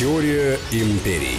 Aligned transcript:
Теория 0.00 0.58
империй. 0.72 1.36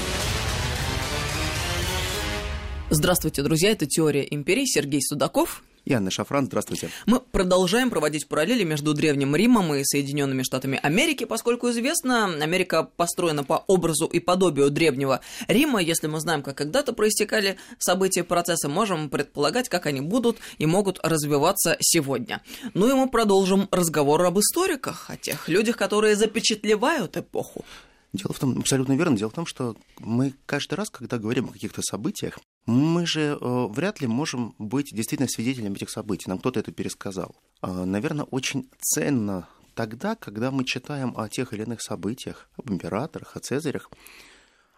Здравствуйте, 2.92 3.42
друзья, 3.42 3.72
это 3.72 3.88
«Теория 3.88 4.22
империи», 4.30 4.66
Сергей 4.68 5.02
Судаков. 5.02 5.64
И 5.84 5.94
Анна 5.94 6.12
Шафран, 6.12 6.46
здравствуйте. 6.46 6.92
Мы 7.08 7.22
продолжаем 7.22 7.90
проводить 7.90 8.28
параллели 8.28 8.64
между 8.64 8.94
Древним 8.94 9.36
Римом 9.36 9.74
и 9.74 9.84
Соединенными 9.84 10.44
Штатами 10.44 10.80
Америки, 10.84 11.24
поскольку 11.24 11.72
известно, 11.72 12.26
Америка 12.26 12.84
построена 12.84 13.44
по 13.44 13.64
образу 13.66 14.06
и 14.06 14.20
подобию 14.20 14.70
Древнего 14.70 15.22
Рима. 15.48 15.82
Если 15.82 16.06
мы 16.06 16.20
знаем, 16.20 16.44
как 16.44 16.56
когда-то 16.56 16.94
проистекали 16.94 17.58
события 17.80 18.20
и 18.20 18.24
процессы, 18.24 18.68
можем 18.68 19.10
предполагать, 19.10 19.70
как 19.70 19.88
они 19.88 20.02
будут 20.02 20.38
и 20.60 20.68
могут 20.68 21.00
развиваться 21.02 21.78
сегодня. 21.80 22.44
Ну 22.76 22.88
и 22.92 22.94
мы 22.94 23.10
продолжим 23.10 23.68
разговор 23.72 24.22
об 24.24 24.38
историках, 24.40 25.10
о 25.10 25.18
тех 25.18 25.50
людях, 25.50 25.78
которые 25.78 26.16
запечатлевают 26.16 27.18
эпоху. 27.18 27.66
Дело 28.14 28.34
в 28.34 28.40
том, 28.40 28.60
абсолютно 28.60 28.94
верно, 28.94 29.18
дело 29.18 29.30
в 29.30 29.34
том, 29.34 29.46
что 29.46 29.78
мы 30.00 30.34
каждый 30.46 30.74
раз, 30.74 30.90
когда 30.90 31.18
говорим 31.18 31.46
о 31.46 31.54
каких-то 31.54 31.82
событиях, 31.82 32.40
мы 32.66 33.06
же 33.06 33.38
э, 33.40 33.68
вряд 33.70 34.02
ли 34.02 34.08
можем 34.08 34.54
быть 34.60 34.90
действительно 34.92 35.30
свидетелями 35.30 35.76
этих 35.76 35.90
событий. 35.90 36.26
Нам 36.28 36.40
кто-то 36.40 36.60
это 36.60 36.74
пересказал. 36.74 37.36
Э, 37.62 37.86
наверное, 37.86 38.26
очень 38.26 38.70
ценно 38.82 39.48
тогда, 39.76 40.16
когда 40.16 40.52
мы 40.52 40.66
читаем 40.66 41.18
о 41.18 41.30
тех 41.30 41.54
или 41.54 41.64
иных 41.64 41.82
событиях, 41.82 42.50
об 42.58 42.70
императорах, 42.70 43.38
о 43.38 43.40
цезарях, 43.40 43.90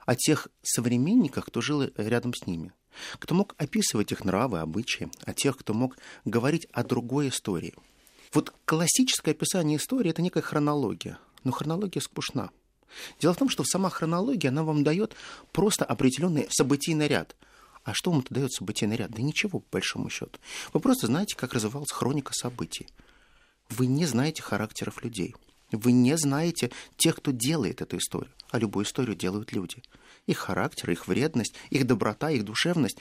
о 0.05 0.15
тех 0.15 0.47
современниках, 0.61 1.47
кто 1.47 1.59
жил 1.59 1.89
рядом 1.97 2.35
с 2.35 2.45
ними, 2.45 2.71
кто 3.17 3.34
мог 3.34 3.55
описывать 3.57 4.11
их 4.11 4.25
нравы, 4.25 4.59
обычаи, 4.59 5.09
о 5.25 5.34
тех, 5.34 5.57
кто 5.57 5.73
мог 5.73 5.97
говорить 6.23 6.67
о 6.71 6.84
другой 6.84 7.29
истории. 7.29 7.73
Вот 8.31 8.53
классическое 8.65 9.34
описание 9.34 9.77
истории– 9.77 10.09
это 10.11 10.21
некая 10.21 10.41
хронология, 10.41 11.17
но 11.43 11.51
хронология 11.51 12.01
скучна– 12.01 12.51
Дело 13.20 13.33
в 13.33 13.38
том, 13.38 13.49
что 13.49 13.63
сама 13.63 13.90
хронология, 13.90 14.49
она 14.49 14.63
вам 14.63 14.84
дает 14.84 15.15
просто 15.51 15.85
определенный 15.85 16.48
событийный 16.49 17.07
ряд. 17.07 17.35
А 17.84 17.93
что 17.93 18.12
вам 18.12 18.21
это 18.21 18.34
дает 18.34 18.54
событийный 18.54 18.95
ряд? 18.95 19.12
Да 19.12 19.21
ничего, 19.21 19.59
по 19.59 19.73
большому 19.73 20.09
счету. 20.09 20.40
Вы 20.71 20.79
просто 20.79 21.07
знаете, 21.07 21.35
как 21.35 21.53
развивалась 21.53 21.91
хроника 21.91 22.34
событий. 22.34 22.87
Вы 23.70 23.87
не 23.87 24.05
знаете 24.05 24.41
характеров 24.41 25.03
людей. 25.03 25.35
Вы 25.71 25.91
не 25.91 26.15
знаете 26.18 26.71
тех, 26.98 27.18
кто 27.18 27.31
делает 27.31 27.81
эту 27.81 27.98
историю. 27.98 28.31
А 28.51 28.59
любую 28.59 28.85
историю 28.85 29.15
делают 29.15 29.51
люди. 29.51 29.81
Их 30.27 30.37
характер, 30.37 30.91
их 30.91 31.07
вредность, 31.07 31.55
их 31.71 31.85
доброта, 31.87 32.29
их 32.29 32.46
душевность. 32.46 32.99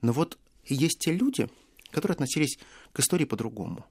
Но 0.00 0.12
вот 0.12 0.38
есть 0.64 1.00
те 1.00 1.12
люди, 1.12 1.50
которые 1.90 2.14
относились 2.14 2.58
к 2.92 3.00
истории 3.00 3.24
по-другому. 3.24 3.84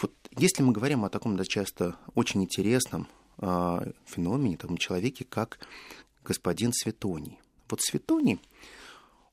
Вот 0.00 0.12
если 0.36 0.62
мы 0.62 0.72
говорим 0.72 1.04
о 1.04 1.08
таком 1.08 1.36
да, 1.36 1.44
часто 1.44 1.96
очень 2.14 2.42
интересном, 2.42 3.08
феномене, 3.38 4.56
таком 4.56 4.78
человеке, 4.78 5.24
как 5.24 5.58
господин 6.24 6.72
Светоний. 6.72 7.38
Вот 7.68 7.80
Светоний, 7.82 8.40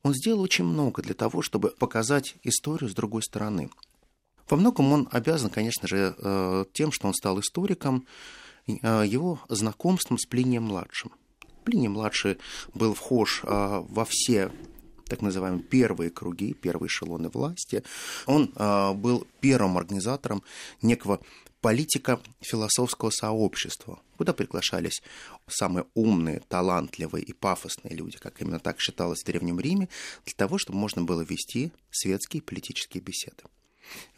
он 0.03 0.13
сделал 0.13 0.41
очень 0.41 0.65
много 0.65 1.01
для 1.01 1.13
того, 1.13 1.41
чтобы 1.41 1.69
показать 1.71 2.35
историю 2.43 2.89
с 2.89 2.93
другой 2.93 3.23
стороны. 3.23 3.69
Во 4.49 4.57
многом 4.57 4.91
он 4.91 5.07
обязан, 5.11 5.49
конечно 5.49 5.87
же, 5.87 6.15
э, 6.17 6.65
тем, 6.73 6.91
что 6.91 7.07
он 7.07 7.13
стал 7.13 7.39
историком, 7.39 8.05
э, 8.67 9.03
его 9.07 9.39
знакомством 9.49 10.17
с 10.17 10.25
Плинием-младшим. 10.25 11.11
Плиний-младший 11.63 12.37
был 12.73 12.93
вхож 12.93 13.41
э, 13.43 13.47
во 13.47 14.05
все 14.05 14.51
так 15.05 15.21
называемые 15.21 15.63
первые 15.63 16.09
круги, 16.09 16.53
первые 16.53 16.87
эшелоны 16.87 17.29
власти. 17.29 17.83
Он 18.25 18.51
был 18.95 19.27
первым 19.41 19.77
организатором 19.77 20.41
некого 20.81 21.19
политика 21.63 22.19
философского 22.41 23.09
сообщества, 23.09 24.01
куда 24.17 24.33
приглашались 24.33 25.01
самые 25.47 25.85
умные, 25.93 26.41
талантливые 26.49 27.23
и 27.23 27.31
пафосные 27.31 27.95
люди, 27.95 28.17
как 28.17 28.41
именно 28.41 28.59
так 28.59 28.81
считалось 28.81 29.21
в 29.21 29.25
Древнем 29.25 29.61
Риме, 29.61 29.87
для 30.25 30.33
того, 30.35 30.57
чтобы 30.57 30.77
можно 30.77 31.03
было 31.03 31.21
вести 31.21 31.71
светские 31.89 32.41
политические 32.41 33.01
беседы. 33.01 33.43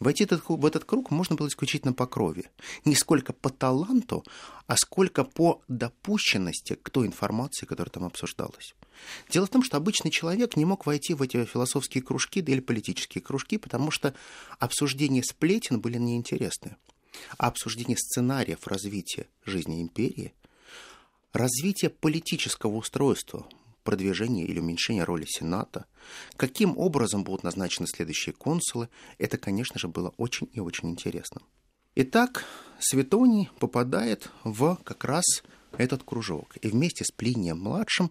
Войти 0.00 0.26
в 0.26 0.66
этот 0.66 0.84
круг 0.84 1.12
можно 1.12 1.36
было 1.36 1.46
исключительно 1.46 1.92
по 1.92 2.06
крови. 2.06 2.50
Не 2.84 2.96
сколько 2.96 3.32
по 3.32 3.50
таланту, 3.50 4.24
а 4.66 4.76
сколько 4.76 5.22
по 5.22 5.62
допущенности 5.68 6.74
к 6.74 6.90
той 6.90 7.06
информации, 7.06 7.66
которая 7.66 7.90
там 7.92 8.04
обсуждалась. 8.04 8.74
Дело 9.30 9.46
в 9.46 9.50
том, 9.50 9.62
что 9.62 9.76
обычный 9.76 10.10
человек 10.10 10.56
не 10.56 10.64
мог 10.64 10.84
войти 10.84 11.14
в 11.14 11.22
эти 11.22 11.44
философские 11.44 12.02
кружки 12.02 12.40
или 12.40 12.60
политические 12.60 13.22
кружки, 13.22 13.56
потому 13.56 13.92
что 13.92 14.14
обсуждения 14.58 15.22
сплетен 15.22 15.80
были 15.80 15.98
неинтересны 15.98 16.76
обсуждение 17.38 17.96
сценариев 17.96 18.66
развития 18.66 19.26
жизни 19.44 19.82
империи, 19.82 20.34
развитие 21.32 21.90
политического 21.90 22.76
устройства, 22.76 23.46
продвижение 23.82 24.46
или 24.46 24.58
уменьшение 24.58 25.04
роли 25.04 25.24
Сената, 25.26 25.86
каким 26.36 26.76
образом 26.76 27.24
будут 27.24 27.44
назначены 27.44 27.86
следующие 27.86 28.32
консулы, 28.32 28.88
это, 29.18 29.38
конечно 29.38 29.78
же, 29.78 29.88
было 29.88 30.12
очень 30.16 30.48
и 30.52 30.60
очень 30.60 30.90
интересно. 30.90 31.40
Итак, 31.94 32.44
Светоний 32.78 33.48
попадает 33.58 34.30
в 34.44 34.76
как 34.84 35.04
раз 35.04 35.24
этот 35.78 36.02
кружок. 36.02 36.56
И 36.60 36.68
вместе 36.68 37.04
с 37.04 37.10
Плинием-младшим 37.10 38.10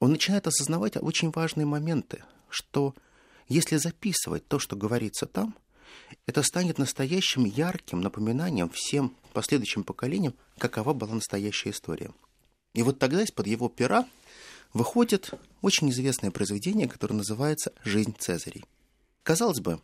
он 0.00 0.12
начинает 0.12 0.46
осознавать 0.46 0.96
очень 0.96 1.30
важные 1.30 1.66
моменты, 1.66 2.24
что 2.48 2.94
если 3.48 3.76
записывать 3.76 4.46
то, 4.46 4.58
что 4.58 4.76
говорится 4.76 5.26
там– 5.26 5.54
это 6.26 6.42
станет 6.42 6.78
настоящим 6.78 7.44
ярким 7.44 8.00
напоминанием 8.00 8.70
всем 8.70 9.16
последующим 9.32 9.84
поколениям, 9.84 10.34
какова 10.58 10.92
была 10.92 11.14
настоящая 11.14 11.70
история. 11.70 12.10
И 12.74 12.82
вот 12.82 12.98
тогда 12.98 13.22
из-под 13.22 13.46
его 13.46 13.68
пера 13.68 14.06
выходит 14.72 15.32
очень 15.62 15.90
известное 15.90 16.30
произведение, 16.30 16.88
которое 16.88 17.14
называется 17.14 17.72
«Жизнь 17.84 18.14
Цезарей». 18.18 18.64
Казалось 19.22 19.60
бы, 19.60 19.80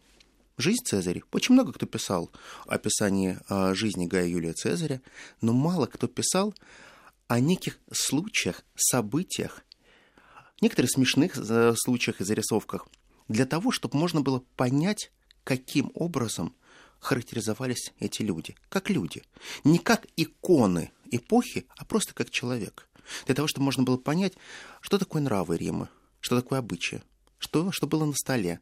жизнь 0.57 0.85
Цезарей. 0.85 1.25
Очень 1.33 1.55
много 1.55 1.73
кто 1.73 1.87
писал 1.87 2.31
описание 2.67 3.41
а, 3.49 3.75
жизни 3.75 4.07
Гая 4.07 4.27
Юлия 4.27 4.53
Цезаря, 4.53 5.03
но 5.41 5.53
мало 5.53 5.87
кто 5.87 6.07
писал 6.07 6.55
о 7.29 7.41
неких 7.41 7.79
случаях, 7.93 8.63
событиях, 8.77 9.65
некоторых 10.61 10.91
смешных 10.91 11.37
э, 11.37 11.75
случаях 11.77 12.21
и 12.21 12.25
зарисовках, 12.25 12.87
для 13.29 13.47
того, 13.47 13.73
чтобы 13.73 13.99
можно 13.99 14.21
было 14.21 14.43
понять, 14.55 15.11
каким 15.47 15.93
образом 15.95 16.57
характеризовались 16.99 17.93
эти 18.01 18.23
люди. 18.23 18.57
Как 18.69 18.91
люди. 18.91 19.23
Не 19.63 19.79
как 19.79 20.09
иконы 20.17 20.91
эпохи, 21.13 21.67
а 21.79 21.85
просто 21.85 22.13
как 22.15 22.31
человек. 22.31 22.89
Для 23.27 23.37
того, 23.37 23.47
чтобы 23.47 23.65
можно 23.65 23.85
было 23.85 23.97
понять, 23.97 24.35
что 24.81 24.99
такое 24.99 25.23
нравы 25.23 25.57
Рима, 25.57 25.89
что 26.19 26.35
такое 26.35 26.59
обычаи, 26.59 27.01
что, 27.39 27.71
что 27.71 27.87
было 27.87 28.05
на 28.05 28.15
столе. 28.15 28.59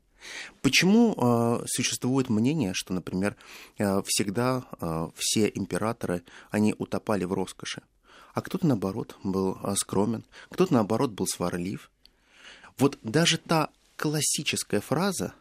Почему 0.61 1.15
э, 1.15 1.65
существует 1.69 2.29
мнение, 2.29 2.75
что, 2.75 2.93
например, 2.93 3.35
э, 3.79 4.03
всегда 4.05 4.65
э, 4.79 5.09
все 5.17 5.51
императоры, 5.55 6.23
они 6.51 6.75
утопали 6.77 7.25
в 7.25 7.33
роскоши, 7.33 7.83
а 8.35 8.43
кто-то, 8.43 8.67
наоборот, 8.67 9.17
был 9.23 9.59
э, 9.63 9.75
скромен, 9.77 10.23
кто-то, 10.51 10.75
наоборот, 10.75 11.13
был 11.13 11.27
сварлив. 11.27 11.91
Вот 12.77 12.99
даже 13.03 13.39
та 13.39 13.71
классическая 13.97 14.83
фраза 14.83 15.33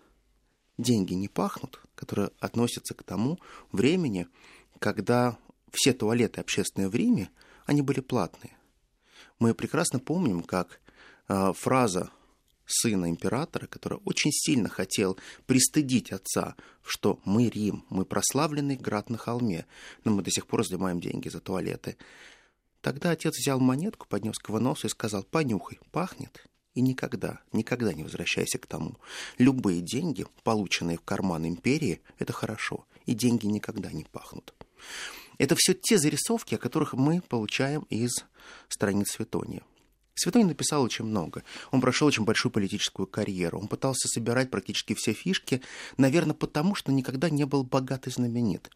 деньги 0.77 1.13
не 1.13 1.27
пахнут, 1.27 1.81
которые 1.95 2.31
относятся 2.39 2.93
к 2.93 3.03
тому 3.03 3.39
времени, 3.71 4.27
когда 4.79 5.37
все 5.71 5.93
туалеты 5.93 6.41
общественные 6.41 6.89
в 6.89 6.95
Риме, 6.95 7.29
они 7.65 7.81
были 7.81 7.99
платные. 7.99 8.55
Мы 9.39 9.53
прекрасно 9.53 9.99
помним, 9.99 10.43
как 10.43 10.79
э, 11.27 11.53
фраза 11.53 12.11
сына 12.65 13.09
императора, 13.09 13.67
который 13.67 13.99
очень 14.05 14.31
сильно 14.31 14.69
хотел 14.69 15.17
пристыдить 15.45 16.11
отца, 16.11 16.55
что 16.81 17.19
мы 17.25 17.49
Рим, 17.49 17.85
мы 17.89 18.05
прославленный 18.05 18.75
град 18.75 19.09
на 19.09 19.17
холме, 19.17 19.65
но 20.03 20.11
мы 20.11 20.21
до 20.21 20.31
сих 20.31 20.47
пор 20.47 20.61
взимаем 20.61 20.99
деньги 20.99 21.29
за 21.29 21.39
туалеты. 21.39 21.97
Тогда 22.81 23.11
отец 23.11 23.37
взял 23.37 23.59
монетку, 23.59 24.07
поднес 24.07 24.37
к 24.37 24.49
его 24.49 24.59
носу 24.59 24.87
и 24.87 24.89
сказал, 24.89 25.23
понюхай, 25.23 25.79
пахнет. 25.91 26.45
И 26.75 26.81
никогда, 26.81 27.39
никогда 27.51 27.93
не 27.93 28.03
возвращайся 28.03 28.57
к 28.57 28.65
тому. 28.65 28.95
Любые 29.37 29.81
деньги, 29.81 30.25
полученные 30.43 30.97
в 30.97 31.01
карман 31.01 31.45
империи, 31.47 32.01
это 32.17 32.33
хорошо. 32.33 32.85
И 33.05 33.13
деньги 33.13 33.45
никогда 33.45 33.91
не 33.91 34.05
пахнут. 34.05 34.53
Это 35.37 35.55
все 35.55 35.73
те 35.73 35.97
зарисовки, 35.97 36.55
о 36.55 36.59
которых 36.59 36.93
мы 36.93 37.21
получаем 37.21 37.81
из 37.89 38.25
страниц 38.69 39.11
Светония. 39.11 39.61
Светоний 40.15 40.45
написал 40.45 40.83
очень 40.83 41.05
много. 41.05 41.43
Он 41.71 41.81
прошел 41.81 42.07
очень 42.07 42.23
большую 42.23 42.51
политическую 42.51 43.07
карьеру. 43.07 43.59
Он 43.59 43.67
пытался 43.67 44.07
собирать 44.07 44.51
практически 44.51 44.93
все 44.93 45.13
фишки, 45.13 45.61
наверное, 45.97 46.35
потому 46.35 46.75
что 46.75 46.91
никогда 46.91 47.29
не 47.29 47.45
был 47.45 47.63
богат 47.63 48.05
и 48.05 48.11
знаменит. 48.11 48.69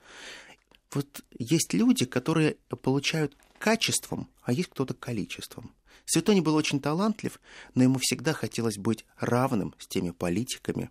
Вот 0.94 1.24
есть 1.38 1.74
люди, 1.74 2.06
которые 2.06 2.58
получают 2.82 3.36
качеством, 3.60 4.30
а 4.42 4.54
есть 4.54 4.70
кто-то 4.70 4.94
количеством. 4.94 5.74
Светоний 6.06 6.42
был 6.42 6.56
очень 6.56 6.80
талантлив, 6.80 7.40
но 7.76 7.84
ему 7.84 8.00
всегда 8.00 8.34
хотелось 8.34 8.78
быть 8.78 9.06
равным 9.18 9.76
с 9.78 9.88
теми 9.88 10.12
политиками 10.12 10.90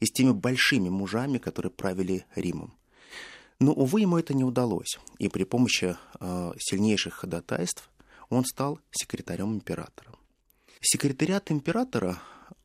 и 0.00 0.06
с 0.06 0.10
теми 0.10 0.32
большими 0.32 0.88
мужами, 0.88 1.38
которые 1.38 1.70
правили 1.70 2.26
Римом. 2.34 2.74
Но, 3.60 3.72
увы, 3.72 4.00
ему 4.00 4.18
это 4.18 4.34
не 4.34 4.44
удалось. 4.44 4.98
И 5.18 5.28
при 5.28 5.44
помощи 5.44 5.96
э, 6.20 6.52
сильнейших 6.58 7.14
ходатайств 7.14 7.88
он 8.30 8.44
стал 8.44 8.80
секретарем 8.90 9.54
императора. 9.54 10.12
Секретариат 10.80 11.50
императора 11.50 12.20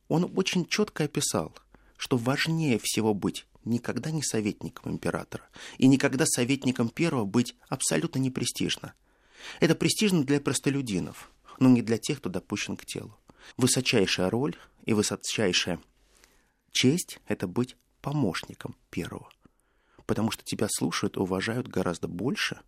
он 0.08 0.32
очень 0.36 0.66
четко 0.66 1.04
описал, 1.04 1.52
что 1.96 2.16
важнее 2.16 2.78
всего 2.82 3.14
быть 3.14 3.46
никогда 3.64 4.10
не 4.10 4.22
советником 4.22 4.92
императора 4.92 5.48
и 5.78 5.86
никогда 5.86 6.26
советником 6.26 6.88
первого 6.88 7.24
быть 7.24 7.56
абсолютно 7.68 8.18
не 8.18 8.30
престижно. 8.30 8.94
Это 9.60 9.74
престижно 9.74 10.24
для 10.24 10.40
простолюдинов, 10.40 11.30
но 11.58 11.68
не 11.68 11.82
для 11.82 11.98
тех, 11.98 12.18
кто 12.18 12.30
допущен 12.30 12.76
к 12.76 12.84
телу. 12.84 13.18
Высочайшая 13.56 14.30
роль 14.30 14.56
и 14.84 14.94
высочайшая 14.94 15.80
честь– 16.72 17.20
это 17.28 17.46
быть 17.46 17.76
помощником 18.00 18.76
первого, 18.90 19.28
потому 20.06 20.30
что 20.30 20.44
тебя 20.44 20.66
слушают 20.70 21.16
и 21.16 21.20
уважают 21.20 21.68
гораздо 21.68 22.08
больше, 22.08 22.60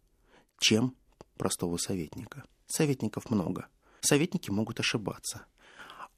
чем 0.58 0.94
простого 1.36 1.76
советника. 1.76 2.44
Советников 2.66 3.30
много. 3.30 3.68
Советники 4.00 4.50
могут 4.50 4.80
ошибаться. 4.80 5.46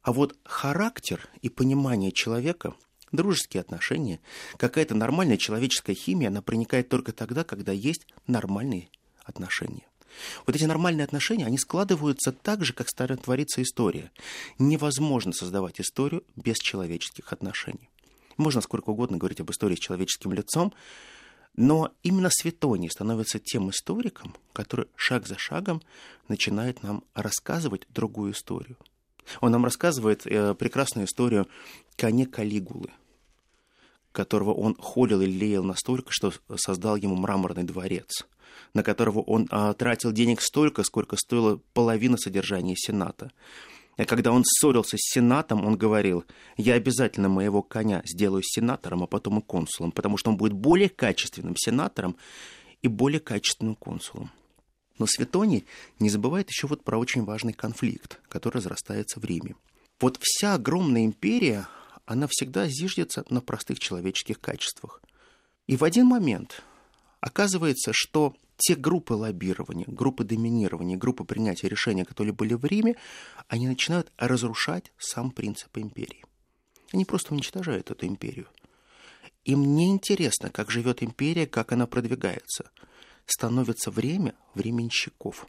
А 0.02 0.12
вот 0.12 0.38
характер 0.44 1.28
и 1.42 1.48
понимание 1.48 2.12
человека, 2.12 2.74
дружеские 3.12 3.60
отношения, 3.60 4.20
какая-то 4.56 4.94
нормальная 4.94 5.36
человеческая 5.36 5.94
химия, 5.94 6.28
она 6.28 6.42
проникает 6.42 6.88
только 6.88 7.12
тогда, 7.12 7.44
когда 7.44 7.72
есть 7.72 8.06
нормальные 8.26 8.88
отношения. 9.24 9.86
Вот 10.46 10.56
эти 10.56 10.64
нормальные 10.64 11.04
отношения, 11.04 11.46
они 11.46 11.58
складываются 11.58 12.32
так 12.32 12.64
же, 12.64 12.72
как 12.72 12.88
старая 12.88 13.18
творится 13.18 13.62
история. 13.62 14.10
Невозможно 14.58 15.32
создавать 15.32 15.80
историю 15.80 16.24
без 16.36 16.56
человеческих 16.56 17.32
отношений. 17.32 17.90
Можно 18.36 18.60
сколько 18.60 18.90
угодно 18.90 19.16
говорить 19.16 19.40
об 19.40 19.50
истории 19.50 19.76
с 19.76 19.80
человеческим 19.80 20.32
лицом, 20.32 20.72
но 21.56 21.92
именно 22.04 22.30
Светоний 22.30 22.88
становится 22.88 23.40
тем 23.40 23.70
историком, 23.70 24.36
который 24.52 24.86
шаг 24.94 25.26
за 25.26 25.36
шагом 25.36 25.82
начинает 26.28 26.82
нам 26.82 27.02
рассказывать 27.14 27.86
другую 27.88 28.32
историю. 28.32 28.76
Он 29.40 29.50
нам 29.52 29.64
рассказывает 29.64 30.26
э, 30.26 30.54
прекрасную 30.54 31.06
историю 31.06 31.48
коне 31.98 32.26
Калигулы, 32.26 32.90
которого 34.12 34.54
он 34.54 34.76
холил 34.76 35.20
и 35.20 35.26
лелеял 35.26 35.64
настолько, 35.64 36.10
что 36.12 36.32
создал 36.56 36.96
ему 36.96 37.16
мраморный 37.16 37.64
дворец, 37.64 38.26
на 38.72 38.82
которого 38.82 39.20
он 39.20 39.48
а, 39.50 39.74
тратил 39.74 40.12
денег 40.12 40.40
столько, 40.40 40.84
сколько 40.84 41.16
стоила 41.16 41.60
половина 41.74 42.16
содержания 42.16 42.76
Сената. 42.76 43.32
И 43.96 44.04
когда 44.04 44.30
он 44.30 44.44
ссорился 44.44 44.96
с 44.96 45.12
сенатом, 45.12 45.66
он 45.66 45.76
говорил, 45.76 46.24
я 46.56 46.74
обязательно 46.74 47.28
моего 47.28 47.62
коня 47.62 48.00
сделаю 48.04 48.42
сенатором, 48.44 49.02
а 49.02 49.08
потом 49.08 49.40
и 49.40 49.42
консулом, 49.42 49.90
потому 49.90 50.16
что 50.16 50.30
он 50.30 50.36
будет 50.36 50.52
более 50.52 50.88
качественным 50.88 51.56
сенатором 51.56 52.16
и 52.80 52.86
более 52.86 53.18
качественным 53.18 53.74
консулом. 53.74 54.30
Но 54.98 55.06
Светоний 55.06 55.66
не 55.98 56.10
забывает 56.10 56.48
еще 56.48 56.68
вот 56.68 56.84
про 56.84 56.96
очень 56.96 57.24
важный 57.24 57.52
конфликт, 57.52 58.20
который 58.28 58.58
разрастается 58.58 59.18
в 59.18 59.24
Риме. 59.24 59.56
Вот 60.00 60.18
вся 60.20 60.54
огромная 60.54 61.04
империя, 61.04 61.66
она 62.08 62.26
всегда 62.26 62.66
зиждется 62.66 63.22
на 63.28 63.42
простых 63.42 63.78
человеческих 63.78 64.40
качествах. 64.40 65.02
И 65.66 65.76
в 65.76 65.84
один 65.84 66.06
момент 66.06 66.62
оказывается, 67.20 67.92
что 67.92 68.34
те 68.56 68.74
группы 68.76 69.12
лоббирования, 69.12 69.84
группы 69.86 70.24
доминирования, 70.24 70.96
группы 70.96 71.24
принятия 71.24 71.68
решения, 71.68 72.06
которые 72.06 72.32
были 72.32 72.54
в 72.54 72.64
Риме, 72.64 72.96
они 73.46 73.68
начинают 73.68 74.10
разрушать 74.16 74.90
сам 74.96 75.30
принцип 75.30 75.76
империи. 75.76 76.24
Они 76.94 77.04
просто 77.04 77.34
уничтожают 77.34 77.90
эту 77.90 78.06
империю. 78.06 78.46
Им 79.44 79.76
не 79.76 79.90
интересно, 79.90 80.48
как 80.48 80.70
живет 80.70 81.02
империя, 81.02 81.46
как 81.46 81.72
она 81.72 81.86
продвигается. 81.86 82.70
Становится 83.26 83.90
время 83.90 84.34
временщиков. 84.54 85.46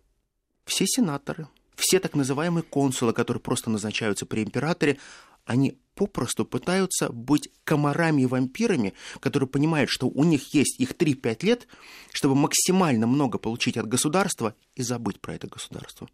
Все 0.66 0.86
сенаторы, 0.86 1.48
все 1.78 2.02
так 2.02 2.16
называемые 2.16 2.64
консулы, 2.64 3.14
которые 3.14 3.42
просто 3.42 3.70
назначаются 3.70 4.26
при 4.26 4.44
императоре, 4.44 5.00
они 5.46 5.80
попросту 6.00 6.46
пытаются 6.46 7.10
быть 7.10 7.50
комарами 7.66 8.22
и 8.22 8.26
вампирами, 8.26 8.94
которые 9.20 9.50
понимают, 9.50 9.90
что 9.90 10.08
у 10.08 10.24
них 10.24 10.54
есть 10.54 10.80
их 10.80 10.92
3-5 10.92 11.46
лет, 11.46 11.68
чтобы 12.14 12.36
максимально 12.36 13.06
много 13.06 13.38
получить 13.38 13.76
от 13.76 13.86
государства 13.86 14.56
и 14.76 14.82
забыть 14.82 15.20
про 15.20 15.36
это 15.36 15.48
государство. 15.48 16.10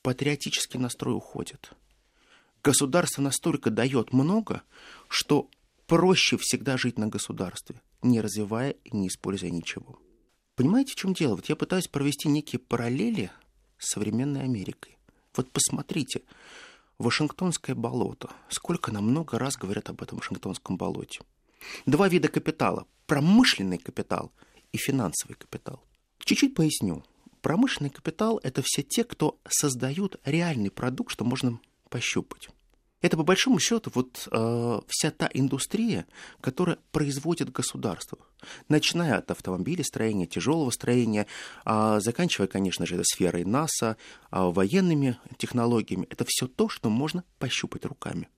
Патриотический 0.00 0.80
настрой 0.80 1.14
уходит. 1.14 1.72
Государство 2.64 3.20
настолько 3.20 3.68
дает 3.68 4.14
много, 4.14 4.62
что 5.08 5.50
проще 5.86 6.38
всегда 6.40 6.78
жить 6.78 6.98
на 6.98 7.08
государстве, 7.08 7.82
не 8.00 8.22
развивая 8.22 8.70
и 8.70 8.96
не 8.96 9.08
используя 9.08 9.50
ничего. 9.50 9.98
Понимаете, 10.54 10.92
в 10.92 10.96
чем 10.96 11.12
дело? 11.12 11.36
Вот 11.36 11.50
я 11.50 11.54
пытаюсь 11.56 11.86
провести 11.86 12.28
некие 12.28 12.60
параллели 12.60 13.30
с 13.76 13.90
современной 13.90 14.42
Америкой. 14.42 14.96
Вот 15.36 15.50
посмотрите, 15.50 16.22
Вашингтонское 16.98 17.76
болото. 17.76 18.30
Сколько 18.48 18.92
нам 18.92 19.04
много 19.10 19.38
раз 19.38 19.56
говорят 19.56 19.90
об 19.90 20.02
этом 20.02 20.18
Вашингтонском 20.18 20.76
болоте. 20.76 21.20
Два 21.84 22.08
вида 22.08 22.28
капитала. 22.28 22.86
Промышленный 23.06 23.78
капитал 23.78 24.32
и 24.72 24.78
финансовый 24.78 25.34
капитал. 25.34 25.82
Чуть-чуть 26.18 26.54
поясню. 26.54 27.04
Промышленный 27.42 27.90
капитал– 27.90 28.40
это 28.42 28.62
все 28.64 28.82
те, 28.82 29.04
кто 29.04 29.38
создают 29.48 30.16
реальный 30.24 30.70
продукт, 30.70 31.12
что 31.12 31.24
можно 31.24 31.60
пощупать. 31.90 32.48
Это, 33.02 33.16
по 33.16 33.22
большому 33.22 33.58
счету, 33.58 33.90
вот 33.94 34.26
э, 34.30 34.80
вся 34.88 35.10
та 35.10 35.28
индустрия, 35.34 36.06
которая 36.40 36.78
производит 36.92 37.52
государство. 37.52 38.18
Начиная 38.68 39.18
от 39.18 39.30
автомобилестроения, 39.30 40.26
тяжелого 40.26 40.70
строения, 40.70 41.26
э, 41.66 41.98
заканчивая, 42.00 42.48
конечно 42.48 42.86
же, 42.86 42.98
сферой 43.04 43.44
НАСА, 43.44 43.96
э, 44.30 44.40
военными 44.40 45.18
технологиями. 45.36 46.06
Это 46.08 46.24
все 46.26 46.46
то, 46.46 46.70
что 46.70 46.88
можно 46.88 47.22
пощупать 47.38 47.84
руками. 47.84 48.28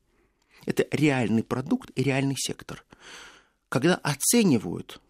Это 0.66 0.86
реальный 0.90 1.44
продукт 1.44 1.90
и 1.94 2.02
реальный 2.02 2.36
сектор. 2.36 2.84
Когда 3.68 3.94
оценивают, 3.94 5.00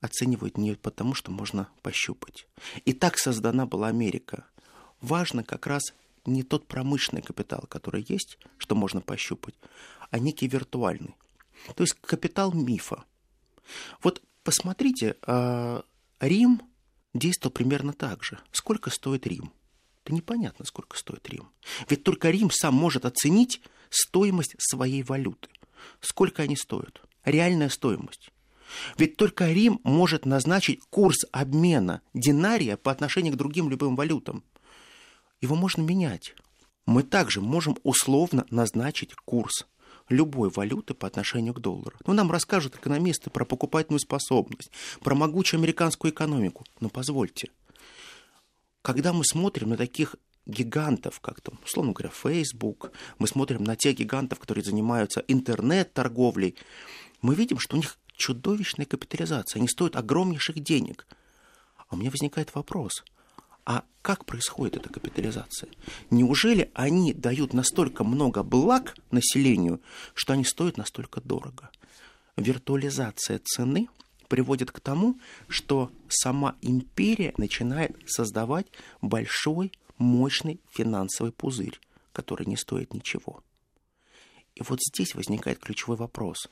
оценивают 0.00 0.56
не 0.56 0.76
потому, 0.76 1.14
что 1.14 1.30
можно 1.30 1.68
пощупать. 1.82 2.46
И 2.86 2.94
так 2.94 3.18
создана 3.18 3.66
была 3.66 3.88
Америка. 3.88 4.46
Важно 5.00 5.44
как 5.44 5.66
раз 5.66 5.92
не 6.26 6.42
тот 6.42 6.66
промышленный 6.66 7.22
капитал, 7.22 7.64
который 7.68 8.04
есть, 8.08 8.38
что 8.58 8.74
можно 8.74 9.00
пощупать, 9.00 9.54
а 10.10 10.18
некий 10.18 10.48
виртуальный. 10.48 11.16
То 11.74 11.82
есть 11.82 11.94
капитал 12.00 12.52
мифа. 12.52 13.04
Вот 14.02 14.22
посмотрите, 14.42 15.16
а, 15.22 15.84
Рим 16.20 16.62
действовал 17.14 17.52
примерно 17.52 17.92
так 17.92 18.22
же. 18.22 18.38
Сколько 18.52 18.90
стоит 18.90 19.26
Рим? 19.26 19.52
Да 20.04 20.14
непонятно, 20.14 20.64
сколько 20.64 20.98
стоит 20.98 21.28
Рим. 21.28 21.50
Ведь 21.88 22.04
только 22.04 22.30
Рим 22.30 22.50
сам 22.50 22.74
может 22.74 23.04
оценить 23.04 23.62
стоимость 23.88 24.54
своей 24.58 25.02
валюты. 25.02 25.48
Сколько 26.00 26.42
они 26.42 26.56
стоят? 26.56 27.00
Реальная 27.24 27.70
стоимость. 27.70 28.30
Ведь 28.98 29.16
только 29.16 29.50
Рим 29.50 29.80
может 29.84 30.26
назначить 30.26 30.80
курс 30.90 31.24
обмена 31.32 32.02
динария 32.12 32.76
по 32.76 32.90
отношению 32.90 33.34
к 33.34 33.36
другим 33.36 33.70
любым 33.70 33.96
валютам 33.96 34.42
его 35.44 35.54
можно 35.54 35.82
менять. 35.82 36.34
Мы 36.86 37.02
также 37.02 37.40
можем 37.40 37.76
условно 37.82 38.46
назначить 38.50 39.14
курс 39.14 39.66
любой 40.08 40.50
валюты 40.50 40.94
по 40.94 41.06
отношению 41.06 41.54
к 41.54 41.60
доллару. 41.60 41.96
Ну, 42.06 42.12
нам 42.12 42.30
расскажут 42.30 42.76
экономисты 42.76 43.30
про 43.30 43.44
покупательную 43.44 44.00
способность, 44.00 44.70
про 45.00 45.14
могучую 45.14 45.58
американскую 45.58 46.12
экономику. 46.12 46.64
Но 46.80 46.88
позвольте, 46.88 47.48
когда 48.82 49.12
мы 49.12 49.24
смотрим 49.24 49.70
на 49.70 49.76
таких 49.76 50.16
гигантов, 50.46 51.20
как 51.20 51.40
там, 51.40 51.58
условно 51.64 51.92
говоря, 51.92 52.10
Facebook, 52.10 52.92
мы 53.18 53.28
смотрим 53.28 53.64
на 53.64 53.76
тех 53.76 53.96
гигантов, 53.96 54.38
которые 54.38 54.64
занимаются 54.64 55.24
интернет-торговлей, 55.28 56.56
мы 57.22 57.34
видим, 57.34 57.58
что 57.58 57.76
у 57.76 57.78
них 57.78 57.98
чудовищная 58.14 58.86
капитализация, 58.86 59.60
они 59.60 59.68
стоят 59.68 59.96
огромнейших 59.96 60.60
денег. 60.60 61.06
А 61.88 61.94
у 61.94 61.98
меня 61.98 62.10
возникает 62.10 62.54
вопрос– 62.54 63.04
а 63.66 63.84
как 64.02 64.26
происходит 64.26 64.76
эта 64.76 64.92
капитализация? 64.92 65.70
Неужели 66.10 66.70
они 66.74 67.14
дают 67.14 67.54
настолько 67.54 68.04
много 68.04 68.42
благ 68.42 68.96
населению, 69.10 69.80
что 70.14 70.34
они 70.34 70.44
стоят 70.44 70.76
настолько 70.76 71.20
дорого? 71.20 71.70
Виртуализация 72.36 73.40
цены 73.42 73.88
приводит 74.28 74.70
к 74.70 74.80
тому, 74.80 75.18
что 75.48 75.90
сама 76.08 76.56
империя 76.60 77.32
начинает 77.38 77.96
создавать 78.06 78.66
большой, 79.00 79.72
мощный 79.96 80.60
финансовый 80.70 81.32
пузырь, 81.32 81.80
который 82.12 82.46
не 82.46 82.56
стоит 82.56 82.92
ничего. 82.92 83.42
И 84.54 84.62
вот 84.62 84.80
здесь 84.82 85.14
возникает 85.14 85.58
ключевой 85.58 85.96
вопрос. 85.96 86.48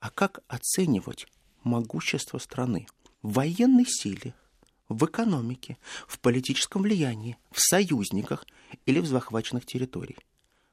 А 0.00 0.10
как 0.10 0.40
оценивать 0.48 1.26
могущество 1.62 2.38
страны? 2.38 2.86
В 3.22 3.34
военной 3.34 3.86
силе– 3.86 4.34
в 4.88 5.04
экономике, 5.04 5.78
в 6.06 6.18
политическом 6.18 6.82
влиянии, 6.82 7.36
в 7.50 7.60
союзниках 7.60 8.46
или 8.86 9.00
в 9.00 9.06
захваченных 9.06 9.66
территориях. 9.66 10.18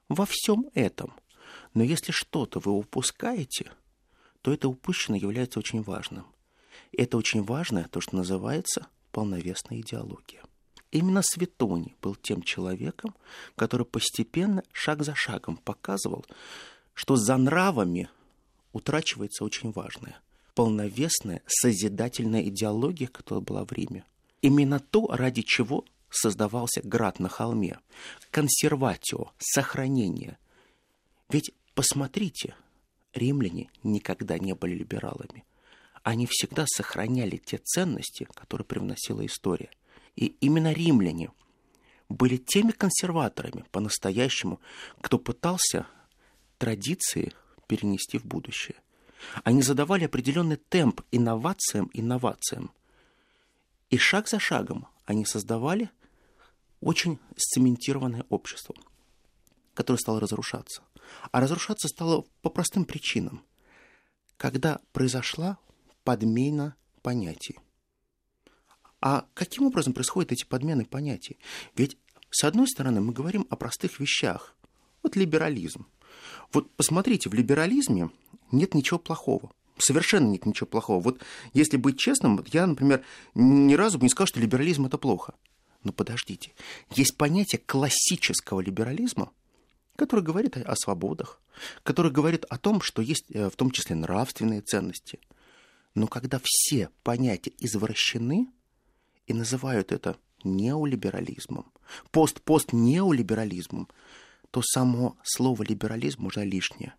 Во 0.08 0.26
всем 0.26 0.66
этом. 0.74 1.12
Но 1.74 1.82
если 1.82 2.12
что-то 2.12 2.60
вы 2.60 2.72
упускаете, 2.72 3.70
то 4.42 4.52
это 4.52 4.68
упущенное 4.68 5.18
является 5.18 5.58
очень 5.58 5.82
важным. 5.82 6.26
И 6.92 7.02
это 7.02 7.16
очень 7.16 7.42
важное, 7.42 7.88
то, 7.88 8.00
что 8.00 8.16
называется 8.16 8.86
полновесная 9.10 9.80
идеология. 9.80 10.42
Именно 10.92 11.22
Светоний 11.22 11.96
был 12.00 12.14
тем 12.14 12.42
человеком, 12.42 13.14
который 13.56 13.84
постепенно, 13.84 14.62
шаг 14.72 15.02
за 15.02 15.14
шагом 15.14 15.56
показывал, 15.56 16.24
что 16.94 17.16
за 17.16 17.36
нравами 17.36 18.08
утрачивается 18.72 19.44
очень 19.44 19.72
важное– 19.72 20.20
полновесная 20.56 21.42
созидательная 21.46 22.42
идеология, 22.44 23.08
которая 23.08 23.44
была 23.44 23.64
в 23.64 23.72
Риме. 23.72 24.04
Именно 24.40 24.80
то, 24.80 25.06
ради 25.08 25.42
чего 25.42 25.84
создавался 26.08 26.80
град 26.82 27.20
на 27.20 27.28
холме. 27.28 27.78
Консерватио, 28.30 29.32
сохранение. 29.38 30.38
Ведь 31.28 31.52
посмотрите, 31.74 32.56
римляне 33.12 33.68
никогда 33.82 34.38
не 34.38 34.54
были 34.54 34.74
либералами. 34.74 35.44
Они 36.02 36.26
всегда 36.26 36.64
сохраняли 36.66 37.36
те 37.36 37.58
ценности, 37.58 38.26
которые 38.32 38.64
привносила 38.64 39.26
история. 39.26 39.68
И 40.14 40.36
именно 40.40 40.72
римляне 40.72 41.32
были 42.08 42.38
теми 42.38 42.70
консерваторами 42.70 43.66
по-настоящему, 43.72 44.60
кто 45.02 45.18
пытался 45.18 45.86
традиции 46.56 47.34
перенести 47.66 48.16
в 48.16 48.24
будущее. 48.24 48.76
Они 49.44 49.62
задавали 49.62 50.04
определенный 50.04 50.56
темп 50.56 51.02
инновациям, 51.10 51.90
инновациям. 51.92 52.70
И 53.90 53.98
шаг 53.98 54.28
за 54.28 54.38
шагом 54.38 54.88
они 55.04 55.24
создавали 55.24 55.90
очень 56.80 57.18
сцементированное 57.36 58.24
общество, 58.28 58.74
которое 59.74 59.98
стало 59.98 60.20
разрушаться. 60.20 60.82
А 61.30 61.40
разрушаться 61.40 61.88
стало 61.88 62.24
по 62.42 62.50
простым 62.50 62.84
причинам. 62.84 63.42
Когда 64.36 64.80
произошла 64.92 65.58
подмена 66.04 66.76
понятий. 67.02 67.58
А 69.00 69.26
каким 69.34 69.66
образом 69.66 69.92
происходят 69.92 70.32
эти 70.32 70.44
подмены 70.44 70.84
понятий? 70.84 71.38
Ведь, 71.74 71.96
с 72.30 72.44
одной 72.44 72.66
стороны, 72.66 73.00
мы 73.00 73.12
говорим 73.12 73.46
о 73.50 73.56
простых 73.56 74.00
вещах. 74.00 74.54
Вот 75.02 75.16
либерализм. 75.16 75.86
Вот 76.52 76.74
посмотрите, 76.74 77.28
в 77.28 77.34
либерализме 77.34 78.10
нет 78.52 78.74
ничего 78.74 78.98
плохого. 78.98 79.50
Совершенно 79.78 80.28
нет 80.28 80.46
ничего 80.46 80.66
плохого. 80.66 81.02
Вот 81.02 81.22
если 81.52 81.76
быть 81.76 81.98
честным, 81.98 82.42
я, 82.52 82.66
например, 82.66 83.04
ни 83.34 83.74
разу 83.74 83.98
бы 83.98 84.04
не 84.04 84.08
сказал, 84.08 84.26
что 84.26 84.40
либерализм 84.40 84.86
это 84.86 84.98
плохо. 84.98 85.34
Но 85.84 85.92
подождите, 85.92 86.52
есть 86.90 87.16
понятие 87.16 87.60
классического 87.64 88.60
либерализма, 88.60 89.30
который 89.96 90.24
говорит 90.24 90.56
о 90.56 90.74
свободах, 90.76 91.40
который 91.82 92.10
говорит 92.10 92.44
о 92.48 92.58
том, 92.58 92.80
что 92.80 93.02
есть 93.02 93.26
э, 93.30 93.48
в 93.50 93.56
том 93.56 93.70
числе 93.70 93.94
нравственные 93.96 94.62
ценности. 94.62 95.20
Но 95.94 96.06
когда 96.06 96.40
все 96.42 96.90
понятия 97.02 97.52
извращены 97.58 98.48
и 99.26 99.34
называют 99.34 99.92
это 99.92 100.16
неолиберализмом, 100.44 101.72
пост-пост-неолиберализмом, 102.10 103.88
то 104.50 104.62
само 104.62 105.16
слово 105.22 105.62
либерализм 105.62 106.26
уже 106.26 106.44
лишнее. 106.44 106.94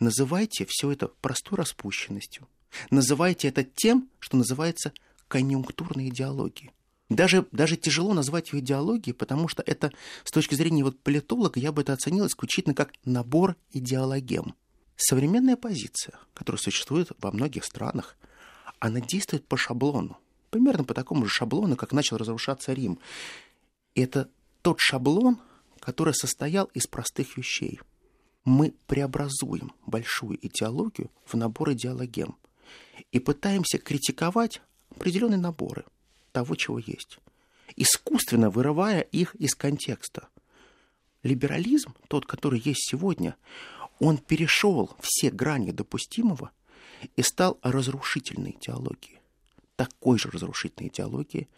Называйте 0.00 0.66
все 0.68 0.90
это 0.90 1.08
простой 1.08 1.58
распущенностью. 1.58 2.48
Называйте 2.90 3.48
это 3.48 3.64
тем, 3.64 4.08
что 4.18 4.38
называется 4.38 4.92
конъюнктурной 5.28 6.08
идеологией. 6.08 6.72
Даже, 7.10 7.46
даже 7.52 7.76
тяжело 7.76 8.14
назвать 8.14 8.52
ее 8.52 8.60
идеологией, 8.60 9.14
потому 9.14 9.48
что 9.48 9.62
это, 9.66 9.92
с 10.24 10.30
точки 10.30 10.54
зрения 10.54 10.84
вот 10.84 10.98
политолога, 11.00 11.60
я 11.60 11.72
бы 11.72 11.82
это 11.82 11.92
оценил 11.92 12.26
исключительно 12.26 12.74
как 12.74 12.92
набор 13.04 13.56
идеологем. 13.72 14.54
Современная 14.96 15.56
позиция, 15.56 16.18
которая 16.34 16.60
существует 16.60 17.10
во 17.18 17.32
многих 17.32 17.64
странах, 17.64 18.16
она 18.78 19.00
действует 19.00 19.46
по 19.46 19.56
шаблону. 19.56 20.18
Примерно 20.50 20.84
по 20.84 20.94
такому 20.94 21.26
же 21.26 21.30
шаблону, 21.30 21.76
как 21.76 21.92
начал 21.92 22.16
разрушаться 22.16 22.72
Рим. 22.72 22.98
И 23.94 24.02
это 24.02 24.30
тот 24.62 24.78
шаблон, 24.80 25.38
который 25.80 26.14
состоял 26.14 26.66
из 26.74 26.86
простых 26.86 27.36
вещей. 27.36 27.80
Мы 28.44 28.74
преобразуем 28.86 29.72
большую 29.86 30.38
идеологию 30.46 31.10
в 31.26 31.34
набор 31.34 31.72
идеологем 31.72 32.36
и 33.12 33.18
пытаемся 33.18 33.78
критиковать 33.78 34.62
определенные 34.90 35.38
наборы– 35.38 35.84
того, 36.32 36.54
чего 36.54 36.78
есть, 36.78 37.18
искусственно 37.76 38.50
вырывая 38.50 39.00
их 39.00 39.34
из 39.36 39.54
контекста. 39.54 40.28
Либерализм, 41.22 41.94
тот, 42.08 42.26
который 42.26 42.60
есть 42.60 42.88
сегодня, 42.88 43.36
он 43.98 44.16
перешел 44.16 44.90
все 45.00 45.30
грани 45.30 45.70
допустимого 45.70 46.50
и 47.16 47.22
стал 47.22 47.58
разрушительной 47.62 48.56
идеологией. 48.60 49.18
Такой 49.76 50.18
же 50.18 50.30
разрушительной 50.30 50.88
идеологией 50.88 51.48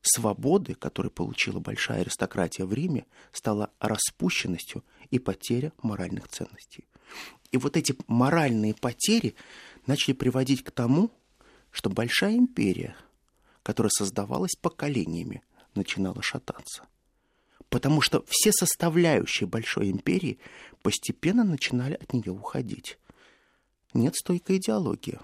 свободы, 0.00 0.74
которую 0.74 1.12
получила 1.12 1.60
большая 1.60 2.00
аристократия 2.00 2.64
в 2.64 2.72
Риме, 2.72 3.06
стала 3.32 3.70
распущенностью 3.78 4.84
и 5.12 5.20
потеря 5.20 5.72
моральных 5.82 6.26
ценностей. 6.26 6.84
И 7.52 7.56
вот 7.56 7.76
эти 7.76 7.94
моральные 8.08 8.74
потери 8.74 9.36
начали 9.86 10.14
приводить 10.14 10.64
к 10.64 10.72
тому, 10.72 11.10
что 11.70 11.88
большая 11.88 12.36
империя– 12.36 12.96
которая 13.62 13.90
создавалась 13.90 14.56
поколениями, 14.60 15.42
начинала 15.74 16.22
шататься. 16.22 16.84
Потому 17.68 18.00
что 18.00 18.24
все 18.28 18.52
составляющие 18.52 19.46
большой 19.46 19.90
империи 19.90 20.38
постепенно 20.82 21.44
начинали 21.44 21.94
от 21.94 22.12
нее 22.12 22.32
уходить. 22.32 22.98
Нет 23.94 24.14
стойкой 24.16 24.58
идеологии. 24.58 25.18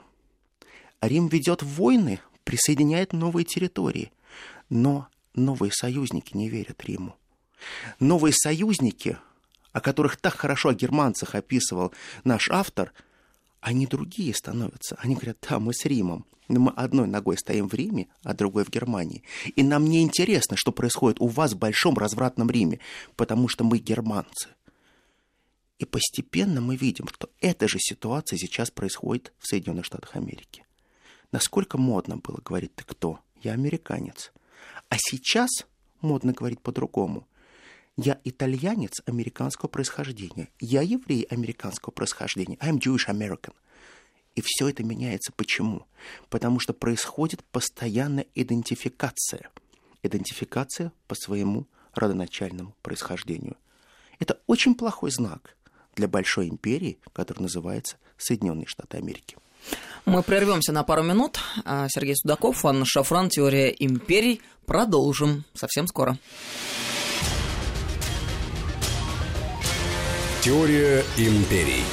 Рим 1.00 1.28
ведет 1.28 1.62
войны, 1.62 2.20
присоединяет 2.44 3.12
новые 3.12 3.44
территории, 3.44 4.12
но 4.70 5.08
новые 5.34 5.72
союзники 5.72 6.36
не 6.36 6.48
верят 6.48 6.82
Риму. 6.84 7.16
Новые 7.98 8.32
союзники, 8.32 9.18
о 9.78 9.80
которых 9.80 10.16
так 10.16 10.34
хорошо 10.34 10.70
о 10.70 10.74
германцах 10.74 11.34
описывал 11.34 11.92
наш 12.24 12.50
автор– 12.50 12.92
они 13.60 13.86
другие 13.86 14.34
становятся. 14.34 14.96
Они 15.00 15.14
говорят, 15.14 15.44
да, 15.48 15.58
мы 15.58 15.74
с 15.74 15.84
Римом. 15.84 16.26
Мы 16.48 16.70
одной 16.72 17.06
ногой 17.06 17.36
стоим 17.36 17.68
в 17.68 17.74
Риме, 17.74 18.08
а 18.22 18.32
другой 18.32 18.64
в 18.64 18.70
Германии. 18.70 19.22
И 19.54 19.62
нам 19.62 19.84
не 19.84 20.02
интересно, 20.02 20.56
что 20.56 20.72
происходит 20.72 21.20
у 21.20 21.26
вас 21.26 21.52
в 21.52 21.58
большом 21.58 21.98
развратном 21.98 22.50
Риме, 22.50 22.80
потому 23.16 23.48
что 23.48 23.64
мы 23.64 23.78
германцы. 23.78 24.48
И 25.78 25.84
постепенно 25.84 26.60
мы 26.60 26.76
видим, 26.76 27.06
что 27.08 27.28
эта 27.40 27.68
же 27.68 27.78
ситуация 27.78 28.38
сейчас 28.38 28.70
происходит 28.70 29.32
в 29.38 29.46
Соединенных 29.46 29.84
Штатах 29.84 30.16
Америки. 30.16 30.64
Насколько 31.30 31.76
модно 31.76 32.16
было 32.16 32.40
говорить, 32.42 32.74
ты 32.74 32.84
кто? 32.84 33.20
Я 33.42 33.52
американец. 33.52 34.32
А 34.88 34.96
сейчас 34.98 35.50
модно 36.00 36.32
говорить 36.32 36.60
по-другому. 36.60 37.28
Я 38.00 38.20
итальянец 38.22 39.02
американского 39.06 39.68
происхождения. 39.68 40.50
Я 40.60 40.82
еврей 40.82 41.22
американского 41.22 41.90
происхождения. 41.90 42.54
I'm 42.58 42.78
Jewish 42.78 43.08
American. 43.08 43.54
И 44.36 44.40
все 44.40 44.68
это 44.68 44.84
меняется. 44.84 45.32
Почему? 45.34 45.84
Потому 46.30 46.60
что 46.60 46.72
происходит 46.72 47.42
постоянная 47.50 48.26
идентификация. 48.36 49.50
Идентификация 50.04 50.92
по 51.08 51.16
своему 51.16 51.66
родоначальному 51.92 52.76
происхождению. 52.82 53.56
Это 54.20 54.38
очень 54.46 54.76
плохой 54.76 55.10
знак 55.10 55.56
для 55.96 56.06
большой 56.06 56.48
империи, 56.48 57.00
которая 57.12 57.42
называется 57.42 57.96
Соединенные 58.16 58.66
Штаты 58.66 58.98
Америки. 58.98 59.36
Мы 60.04 60.22
прервемся 60.22 60.70
на 60.70 60.84
пару 60.84 61.02
минут. 61.02 61.40
А 61.64 61.88
Сергей 61.88 62.14
Судаков, 62.14 62.64
Анна 62.64 62.84
Шафран, 62.84 63.28
Теория 63.28 63.70
империй. 63.70 64.40
Продолжим 64.66 65.44
совсем 65.52 65.88
скоро. 65.88 66.16
Теория 70.48 71.04
империй. 71.18 71.84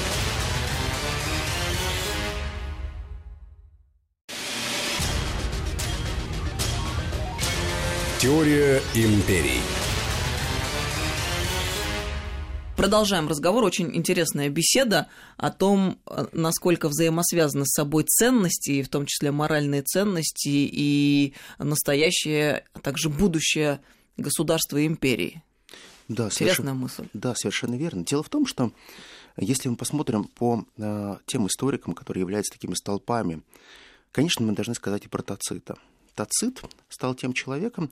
Теория 8.17 8.81
империй. 8.95 9.59
Продолжаем 12.77 13.27
разговор. 13.27 13.65
Очень 13.65 13.93
интересная 13.93 14.47
беседа 14.47 15.09
о 15.35 15.51
том, 15.51 15.99
насколько 16.31 16.87
взаимосвязаны 16.87 17.65
с 17.65 17.73
собой 17.73 18.05
ценности, 18.05 18.83
в 18.83 18.87
том 18.87 19.05
числе 19.05 19.33
моральные 19.33 19.81
ценности 19.81 20.47
и 20.47 21.33
настоящее, 21.59 22.63
а 22.73 22.79
также 22.79 23.09
будущее 23.09 23.81
государства 24.15 24.77
и 24.77 24.87
империи. 24.87 25.43
Да, 26.07 26.25
Интересная 26.25 26.73
мысль. 26.73 27.07
Да, 27.13 27.33
совершенно 27.35 27.75
верно. 27.75 28.03
Дело 28.05 28.21
в 28.21 28.29
том, 28.29 28.45
что 28.45 28.71
если 29.37 29.69
мы 29.69 29.75
посмотрим 29.75 30.25
по 30.25 30.65
э, 30.77 31.17
тем 31.25 31.47
историкам, 31.47 31.93
которые 31.93 32.21
являются 32.21 32.53
такими 32.53 32.73
столпами, 32.75 33.41
конечно, 34.11 34.45
мы 34.45 34.53
должны 34.53 34.75
сказать 34.75 35.05
и 35.05 35.09
про 35.09 35.23
Тацита. 35.23 35.75
Тацит 36.13 36.61
стал 36.89 37.15
тем 37.15 37.33
человеком, 37.33 37.91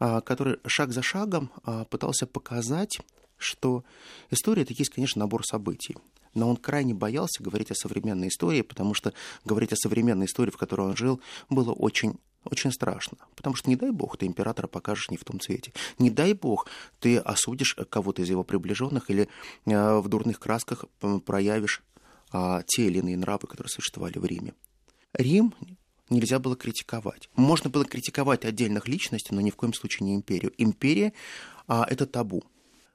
э, 0.00 0.20
который 0.22 0.58
шаг 0.66 0.92
за 0.92 1.02
шагом 1.02 1.50
э, 1.64 1.84
пытался 1.90 2.26
показать, 2.26 2.98
что 3.36 3.84
история 4.30 4.62
это 4.62 4.72
есть, 4.72 4.90
конечно, 4.90 5.20
набор 5.20 5.46
событий. 5.46 5.96
Но 6.34 6.48
он 6.48 6.56
крайне 6.56 6.94
боялся 6.94 7.42
говорить 7.42 7.70
о 7.70 7.74
современной 7.74 8.28
истории, 8.28 8.62
потому 8.62 8.94
что 8.94 9.12
говорить 9.44 9.72
о 9.72 9.76
современной 9.76 10.26
истории, 10.26 10.50
в 10.50 10.56
которой 10.56 10.88
он 10.88 10.96
жил, 10.96 11.20
было 11.50 11.72
очень 11.72 12.18
очень 12.44 12.72
страшно. 12.72 13.18
Потому 13.36 13.56
что, 13.56 13.70
не 13.70 13.76
дай 13.76 13.90
бог, 13.90 14.16
ты 14.16 14.26
императора 14.26 14.66
покажешь 14.66 15.10
не 15.10 15.16
в 15.16 15.24
том 15.24 15.40
цвете. 15.40 15.72
Не 15.98 16.10
дай 16.10 16.32
бог, 16.32 16.66
ты 16.98 17.18
осудишь 17.18 17.76
кого-то 17.88 18.22
из 18.22 18.30
его 18.30 18.44
приближенных 18.44 19.10
или 19.10 19.28
э, 19.66 19.98
в 19.98 20.08
дурных 20.08 20.40
красках 20.40 20.84
проявишь 21.24 21.82
а, 22.32 22.62
те 22.66 22.86
или 22.86 22.98
иные 22.98 23.16
нравы, 23.16 23.46
которые 23.46 23.70
существовали 23.70 24.18
в 24.18 24.24
Риме. 24.24 24.54
Рим 25.12 25.54
нельзя 26.08 26.38
было 26.38 26.56
критиковать. 26.56 27.28
Можно 27.36 27.70
было 27.70 27.84
критиковать 27.84 28.44
отдельных 28.44 28.88
личностей, 28.88 29.34
но 29.34 29.40
ни 29.40 29.50
в 29.50 29.56
коем 29.56 29.74
случае 29.74 30.06
не 30.06 30.14
империю. 30.14 30.52
Империя 30.56 31.12
а, 31.66 31.86
это 31.88 32.06
табу. 32.06 32.42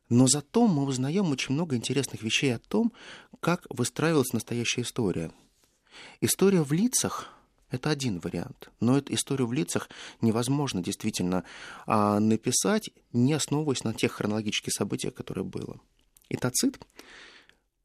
Но 0.10 0.28
зато 0.28 0.68
мы 0.68 0.84
узнаем 0.84 1.32
очень 1.32 1.54
много 1.54 1.76
интересных 1.76 2.24
вещей 2.24 2.56
о 2.56 2.60
том, 2.60 2.94
как 3.40 3.66
выстраивалась 3.70 4.34
настоящая 4.34 4.82
история. 4.82 5.32
История 6.22 6.64
в 6.64 6.72
лицах– 6.74 7.30
это 7.70 7.90
один 7.90 8.20
вариант. 8.20 8.70
Но 8.80 8.98
эту 8.98 9.14
историю 9.14 9.48
в 9.48 9.54
лицах 9.54 9.90
невозможно 10.22 10.82
действительно 10.82 11.44
а, 11.86 12.20
написать, 12.20 12.90
не 13.14 13.34
основываясь 13.34 13.84
на 13.84 13.94
тех 13.94 14.14
хронологических 14.14 14.74
событиях, 14.74 15.14
которые 15.14 15.44
было. 15.44 15.80
И 16.30 16.38
Тацит, 16.38 16.80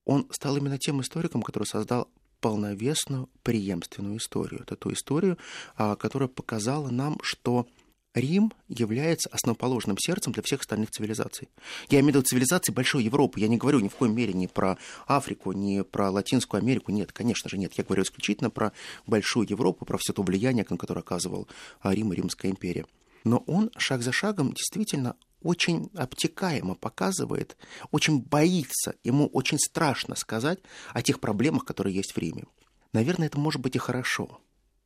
он 0.04 0.26
стал 0.30 0.56
именно 0.56 0.78
тем 0.78 1.00
историком, 1.00 1.42
который 1.42 1.64
создал 1.64 2.08
полновесную 2.40 3.28
преемственную 3.44 4.18
историю. 4.18 4.62
Это 4.62 4.76
ту 4.76 4.92
историю, 4.92 5.38
а, 5.76 5.96
которая 5.96 6.28
показала 6.28 6.90
нам, 6.90 7.18
что 7.22 7.66
Рим 8.14 8.52
является 8.68 9.28
основоположным 9.30 9.96
сердцем 9.98 10.32
для 10.32 10.42
всех 10.42 10.60
остальных 10.60 10.90
цивилизаций. 10.90 11.48
Я 11.88 12.00
имею 12.00 12.12
в 12.12 12.16
виду 12.16 12.22
цивилизации 12.22 12.72
большой 12.72 13.04
Европы. 13.04 13.40
Я 13.40 13.48
не 13.48 13.56
говорю 13.56 13.80
ни 13.80 13.88
в 13.88 13.94
коем 13.94 14.14
мере 14.14 14.32
ни 14.34 14.46
про 14.46 14.76
Африку, 15.06 15.52
ни 15.52 15.80
про 15.80 16.10
Латинскую 16.10 16.60
Америку. 16.60 16.92
Нет, 16.92 17.12
конечно 17.12 17.48
же, 17.48 17.56
нет. 17.56 17.72
Я 17.74 17.84
говорю 17.84 18.02
исключительно 18.02 18.50
про 18.50 18.72
большую 19.06 19.48
Европу, 19.48 19.84
про 19.84 19.98
все 19.98 20.12
то 20.12 20.22
влияние, 20.22 20.64
которое 20.64 21.00
оказывал 21.00 21.48
Рим 21.82 22.12
и 22.12 22.16
Римская 22.16 22.50
империя. 22.50 22.86
Но 23.24 23.38
он 23.46 23.70
шаг 23.78 24.02
за 24.02 24.12
шагом 24.12 24.52
действительно 24.52 25.16
очень 25.42 25.90
обтекаемо 25.94 26.74
показывает, 26.74 27.56
очень 27.90 28.20
боится, 28.20 28.94
ему 29.04 29.26
очень 29.26 29.58
страшно 29.58 30.14
сказать 30.16 30.60
о 30.92 31.02
тех 31.02 31.20
проблемах, 31.20 31.64
которые 31.64 31.94
есть 31.94 32.12
в 32.12 32.18
Риме. 32.18 32.44
Наверное, 32.92 33.26
это 33.26 33.38
может 33.38 33.60
быть 33.60 33.74
и 33.74 33.78
хорошо, 33.78 34.40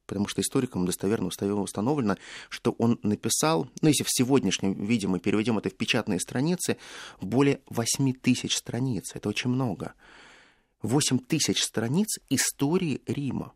потому 0.07 0.29
что 0.29 0.41
историкам 0.41 0.87
достоверно 0.87 1.27
установлено, 1.27 2.17
что 2.49 2.73
он 2.73 2.99
написал, 3.03 3.69
ну, 3.83 3.89
если 3.89 4.05
в 4.05 4.11
сегодняшнем 4.11 4.73
виде 4.73 5.07
мы 5.07 5.19
переведем 5.19 5.59
это 5.59 5.71
в 5.71 5.75
печатные 5.75 6.21
страницы, 6.21 6.77
более 7.21 7.61
8 7.69 8.13
тысяч 8.15 8.57
страниц. 8.57 9.15
Это 9.15 9.29
очень 9.29 9.51
много. 9.51 9.95
8 10.83 11.19
тысяч 11.19 11.63
страниц 11.63 12.19
истории 12.29 13.03
Рима. 13.07 13.53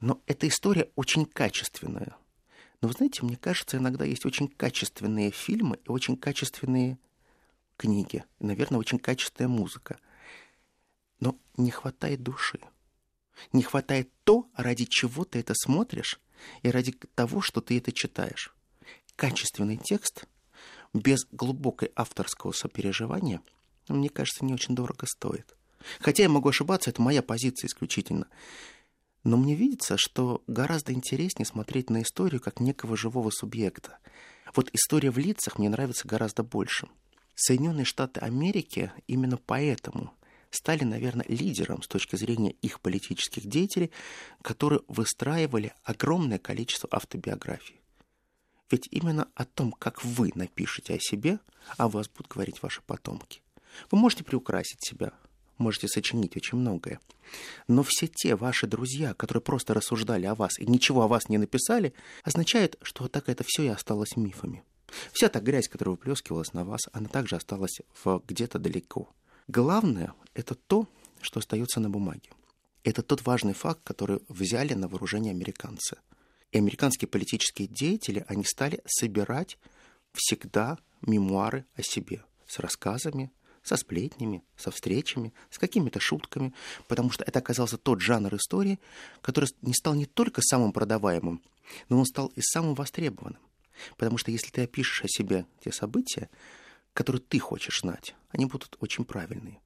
Но 0.00 0.20
эта 0.26 0.48
история 0.48 0.90
очень 0.96 1.26
качественная. 1.26 2.16
Но 2.80 2.88
вы 2.88 2.94
знаете, 2.94 3.22
мне 3.22 3.36
кажется, 3.36 3.76
иногда 3.76 4.04
есть 4.04 4.26
очень 4.26 4.48
качественные 4.48 5.30
фильмы 5.30 5.78
и 5.84 5.88
очень 5.88 6.16
качественные 6.16 6.98
книги, 7.76 8.24
и, 8.40 8.44
наверное, 8.44 8.80
очень 8.80 8.98
качественная 8.98 9.48
музыка. 9.48 9.98
Но 11.20 11.38
не 11.56 11.70
хватает 11.70 12.22
души. 12.22 12.58
Не 13.52 13.62
хватает 13.62 14.10
то, 14.24 14.48
ради 14.54 14.84
чего 14.84 15.24
ты 15.24 15.40
это 15.40 15.54
смотришь, 15.54 16.20
и 16.62 16.70
ради 16.70 16.92
того, 17.14 17.40
что 17.40 17.60
ты 17.60 17.78
это 17.78 17.92
читаешь. 17.92 18.54
Качественный 19.16 19.76
текст 19.76 20.26
без 20.94 21.26
глубокой 21.30 21.90
авторского 21.96 22.52
сопереживания, 22.52 23.40
мне 23.88 24.08
кажется, 24.08 24.44
не 24.44 24.54
очень 24.54 24.74
дорого 24.74 25.06
стоит. 25.06 25.54
Хотя 26.00 26.24
я 26.24 26.28
могу 26.28 26.48
ошибаться, 26.48 26.90
это 26.90 27.02
моя 27.02 27.22
позиция 27.22 27.68
исключительно. 27.68 28.26
Но 29.24 29.36
мне 29.36 29.54
видится, 29.54 29.96
что 29.96 30.42
гораздо 30.46 30.92
интереснее 30.92 31.46
смотреть 31.46 31.90
на 31.90 32.02
историю 32.02 32.40
как 32.40 32.60
некого 32.60 32.96
живого 32.96 33.30
субъекта. 33.30 33.98
Вот 34.54 34.68
история 34.72 35.10
в 35.10 35.18
лицах 35.18 35.58
мне 35.58 35.68
нравится 35.68 36.06
гораздо 36.06 36.42
больше. 36.42 36.88
Соединенные 37.34 37.84
Штаты 37.84 38.20
Америки 38.20 38.92
именно 39.06 39.36
поэтому 39.36 40.12
стали, 40.52 40.84
наверное, 40.84 41.26
лидером 41.28 41.82
с 41.82 41.88
точки 41.88 42.14
зрения 42.16 42.52
их 42.62 42.80
политических 42.80 43.46
деятелей, 43.46 43.90
которые 44.42 44.82
выстраивали 44.86 45.72
огромное 45.82 46.38
количество 46.38 46.88
автобиографий. 46.92 47.80
Ведь 48.70 48.88
именно 48.90 49.28
о 49.34 49.44
том, 49.44 49.72
как 49.72 50.04
вы 50.04 50.30
напишете 50.34 50.94
о 50.94 51.00
себе, 51.00 51.40
о 51.76 51.88
вас 51.88 52.08
будут 52.08 52.28
говорить 52.28 52.62
ваши 52.62 52.80
потомки. 52.82 53.42
Вы 53.90 53.98
можете 53.98 54.24
приукрасить 54.24 54.84
себя, 54.84 55.12
можете 55.58 55.88
сочинить 55.88 56.36
очень 56.36 56.58
многое. 56.58 57.00
Но 57.68 57.82
все 57.82 58.06
те 58.06 58.36
ваши 58.36 58.66
друзья, 58.66 59.14
которые 59.14 59.42
просто 59.42 59.74
рассуждали 59.74 60.26
о 60.26 60.34
вас 60.34 60.58
и 60.58 60.66
ничего 60.66 61.02
о 61.02 61.08
вас 61.08 61.28
не 61.28 61.38
написали, 61.38 61.94
означает, 62.24 62.76
что 62.82 63.08
так 63.08 63.28
это 63.28 63.44
все 63.46 63.64
и 63.64 63.68
осталось 63.68 64.16
мифами. 64.16 64.62
Вся 65.12 65.28
та 65.28 65.40
грязь, 65.40 65.68
которая 65.68 65.92
выплескивалась 65.96 66.52
на 66.52 66.64
вас, 66.64 66.82
она 66.92 67.08
также 67.08 67.36
осталась 67.36 67.80
где-то 68.04 68.58
далеко. 68.58 69.08
Главное— 69.54 70.14
это 70.34 70.54
то, 70.54 70.88
что 71.20 71.40
остается 71.40 71.78
на 71.78 71.90
бумаге. 71.90 72.30
Это 72.84 73.02
тот 73.02 73.26
важный 73.26 73.52
факт, 73.52 73.82
который 73.84 74.20
взяли 74.30 74.72
на 74.72 74.88
вооружение 74.88 75.32
американцы. 75.32 75.98
И 76.52 76.56
американские 76.56 77.06
политические 77.06 77.68
деятели, 77.68 78.24
они 78.28 78.46
стали 78.46 78.80
собирать 78.86 79.58
всегда 80.14 80.78
мемуары 81.02 81.66
о 81.76 81.82
себе 81.82 82.24
с 82.46 82.60
рассказами, 82.60 83.30
со 83.62 83.76
сплетнями, 83.76 84.42
со 84.56 84.70
встречами, 84.70 85.34
с 85.50 85.58
какими-то 85.58 86.00
шутками, 86.00 86.54
потому 86.88 87.10
что 87.10 87.22
это 87.22 87.40
оказался 87.40 87.76
тот 87.76 88.00
жанр 88.00 88.34
истории, 88.36 88.80
который 89.20 89.50
не 89.60 89.74
стал 89.74 89.92
не 89.92 90.06
только 90.06 90.40
самым 90.40 90.72
продаваемым, 90.72 91.42
но 91.90 91.98
он 91.98 92.06
стал 92.06 92.28
и 92.36 92.40
самым 92.40 92.74
востребованным. 92.74 93.42
Потому 93.98 94.16
что 94.16 94.30
если 94.30 94.50
ты 94.50 94.62
опишешь 94.62 95.04
о 95.04 95.08
себе 95.08 95.44
те 95.60 95.72
события, 95.72 96.30
которые 96.94 97.22
ты 97.22 97.38
хочешь 97.38 97.80
знать, 97.80 98.14
они 98.30 98.46
будут 98.46 98.76
очень 98.80 99.04
правильные. 99.04 99.60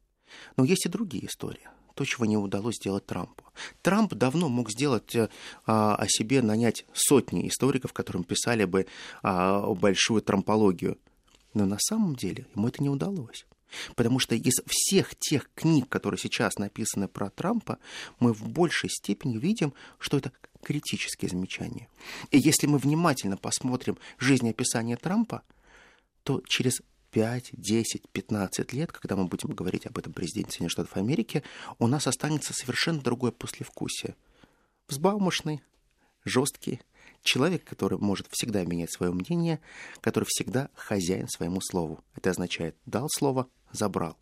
Но 0.56 0.64
есть 0.64 0.86
и 0.86 0.88
другие 0.88 1.26
истории. 1.26 1.68
То, 1.94 2.04
чего 2.04 2.26
не 2.26 2.36
удалось 2.36 2.76
сделать 2.76 3.06
Трампу. 3.06 3.44
Трамп 3.80 4.12
давно 4.12 4.50
мог 4.50 4.70
сделать 4.70 5.16
а, 5.16 5.96
о 5.96 6.06
себе, 6.08 6.42
нанять 6.42 6.84
сотни 6.92 7.48
историков, 7.48 7.94
которым 7.94 8.22
писали 8.22 8.64
бы 8.64 8.86
а, 9.22 9.66
большую 9.72 10.20
трампологию. 10.20 10.98
Но 11.54 11.64
на 11.64 11.78
самом 11.78 12.14
деле 12.14 12.46
ему 12.54 12.68
это 12.68 12.82
не 12.82 12.90
удалось. 12.90 13.46
Потому 13.94 14.18
что 14.18 14.34
из 14.34 14.60
всех 14.66 15.16
тех 15.16 15.50
книг, 15.54 15.88
которые 15.88 16.18
сейчас 16.18 16.56
написаны 16.56 17.08
про 17.08 17.30
Трампа, 17.30 17.78
мы 18.20 18.34
в 18.34 18.46
большей 18.46 18.90
степени 18.90 19.38
видим, 19.38 19.72
что 19.98 20.18
это 20.18 20.32
критические 20.62 21.30
замечания. 21.30 21.88
И 22.30 22.38
если 22.38 22.66
мы 22.66 22.78
внимательно 22.78 23.36
посмотрим 23.36 23.96
жизнеописание 24.18 24.96
Трампа, 24.96 25.42
то 26.24 26.42
через 26.46 26.82
5, 27.16 27.52
10, 27.54 28.10
15 28.12 28.72
лет, 28.74 28.92
когда 28.92 29.16
мы 29.16 29.24
будем 29.24 29.54
говорить 29.54 29.86
об 29.86 29.96
этом 29.96 30.12
президенте 30.12 30.50
Соединенных 30.50 30.72
Штатов 30.72 30.96
Америки, 30.98 31.42
у 31.78 31.86
нас 31.86 32.06
останется 32.06 32.52
совершенно 32.52 33.00
другое 33.00 33.30
послевкусие. 33.32 34.14
Взбалмошный, 34.86 35.62
жесткий, 36.26 36.82
человек, 37.22 37.64
который 37.64 37.96
может 37.98 38.26
всегда 38.30 38.62
менять 38.66 38.92
свое 38.92 39.12
мнение, 39.12 39.60
который 40.02 40.26
всегда 40.28 40.68
хозяин 40.74 41.26
своему 41.26 41.62
слову. 41.62 42.04
Это 42.14 42.28
означает 42.28 42.76
«дал 42.84 43.08
слово, 43.08 43.48
забрал». 43.72 44.18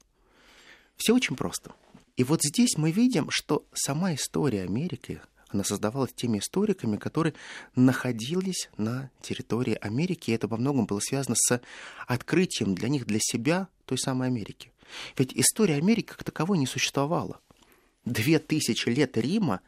Все 0.96 1.16
очень 1.16 1.34
просто. 1.34 1.72
И 2.16 2.22
вот 2.22 2.44
здесь 2.44 2.76
мы 2.76 2.92
видим, 2.92 3.26
что 3.28 3.66
сама 3.72 4.14
история 4.14 4.62
Америки, 4.62 5.20
она 5.54 5.64
создавалась 5.64 6.12
теми 6.12 6.38
историками, 6.38 6.96
которые 6.96 7.34
находились 7.76 8.68
на 8.76 9.10
территории 9.22 9.78
Америки, 9.80 10.30
и 10.30 10.34
это 10.34 10.48
во 10.48 10.56
многом 10.56 10.86
было 10.86 11.00
связано 11.00 11.36
с 11.38 11.60
открытием 12.06 12.74
для 12.74 12.88
них, 12.88 13.06
для 13.06 13.20
себя 13.20 13.68
той 13.86 13.96
самой 13.98 14.28
Америки. 14.28 14.72
Ведь 15.16 15.32
история 15.34 15.76
Америки 15.76 16.08
как 16.08 16.24
таковой 16.24 16.58
не 16.58 16.66
существовала. 16.66 17.40
Две 18.04 18.38
тысячи 18.38 18.88
лет 18.88 19.16
Рима 19.16 19.60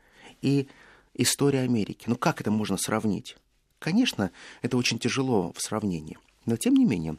и 0.42 0.68
история 1.14 1.60
Америки. 1.60 2.04
Ну 2.06 2.16
как 2.16 2.40
это 2.40 2.50
можно 2.50 2.76
сравнить? 2.76 3.36
Конечно, 3.78 4.30
это 4.62 4.76
очень 4.76 4.98
тяжело 4.98 5.52
в 5.52 5.62
сравнении. 5.62 6.18
Но 6.44 6.56
тем 6.56 6.74
не 6.74 6.84
менее, 6.84 7.16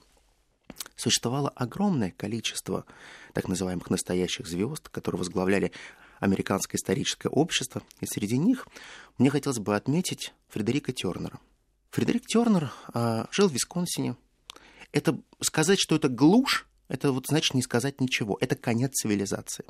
существовало 0.96 1.50
огромное 1.50 2.12
количество 2.12 2.86
так 3.34 3.48
называемых 3.48 3.90
настоящих 3.90 4.48
звезд, 4.48 4.90
которые 4.90 5.20
возглавляли 5.20 5.72
американское 6.20 6.78
историческое 6.78 7.30
общество. 7.30 7.82
И 8.02 8.06
среди 8.06 8.38
них 8.38 8.68
мне 9.18 9.30
хотелось 9.30 9.60
бы 9.60 9.76
отметить 9.76 10.34
Фредерика 10.50 10.92
Тернера. 10.92 11.40
Фредерик 11.92 12.26
Тернер 12.26 12.72
а, 12.94 13.28
жил 13.32 13.50
в 13.50 13.54
Висконсине. 13.54 14.16
Это 14.92 15.20
сказать, 15.42 15.80
что 15.80 15.96
это 15.96 16.10
глушь, 16.10 16.68
это 16.88 17.12
вот 17.12 17.28
значит 17.28 17.54
не 17.54 17.62
сказать 17.62 18.02
ничего. 18.02 18.38
Это 18.42 18.56
конец 18.56 18.94
цивилизации 18.94 19.66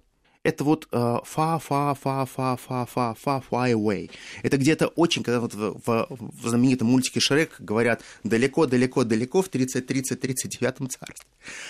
это 0.47 0.63
вот 0.63 0.87
фа 0.89 1.21
фа 1.25 1.59
фа 1.59 1.95
фа 1.95 2.55
фа 2.55 2.85
фа 2.85 3.13
фа 3.13 3.43
far 3.49 3.73
away. 3.73 4.09
Это 4.43 4.57
где-то 4.57 4.87
очень, 4.87 5.23
когда 5.23 5.41
вот 5.41 5.53
в, 5.53 5.81
в, 5.85 6.07
в 6.09 6.47
знаменитом 6.47 6.87
мультике 6.87 7.19
Шрек 7.19 7.59
говорят 7.59 8.01
далеко-далеко-далеко 8.23 9.41
в 9.41 9.49
30-30-39 9.49 10.87
царстве. 10.87 11.27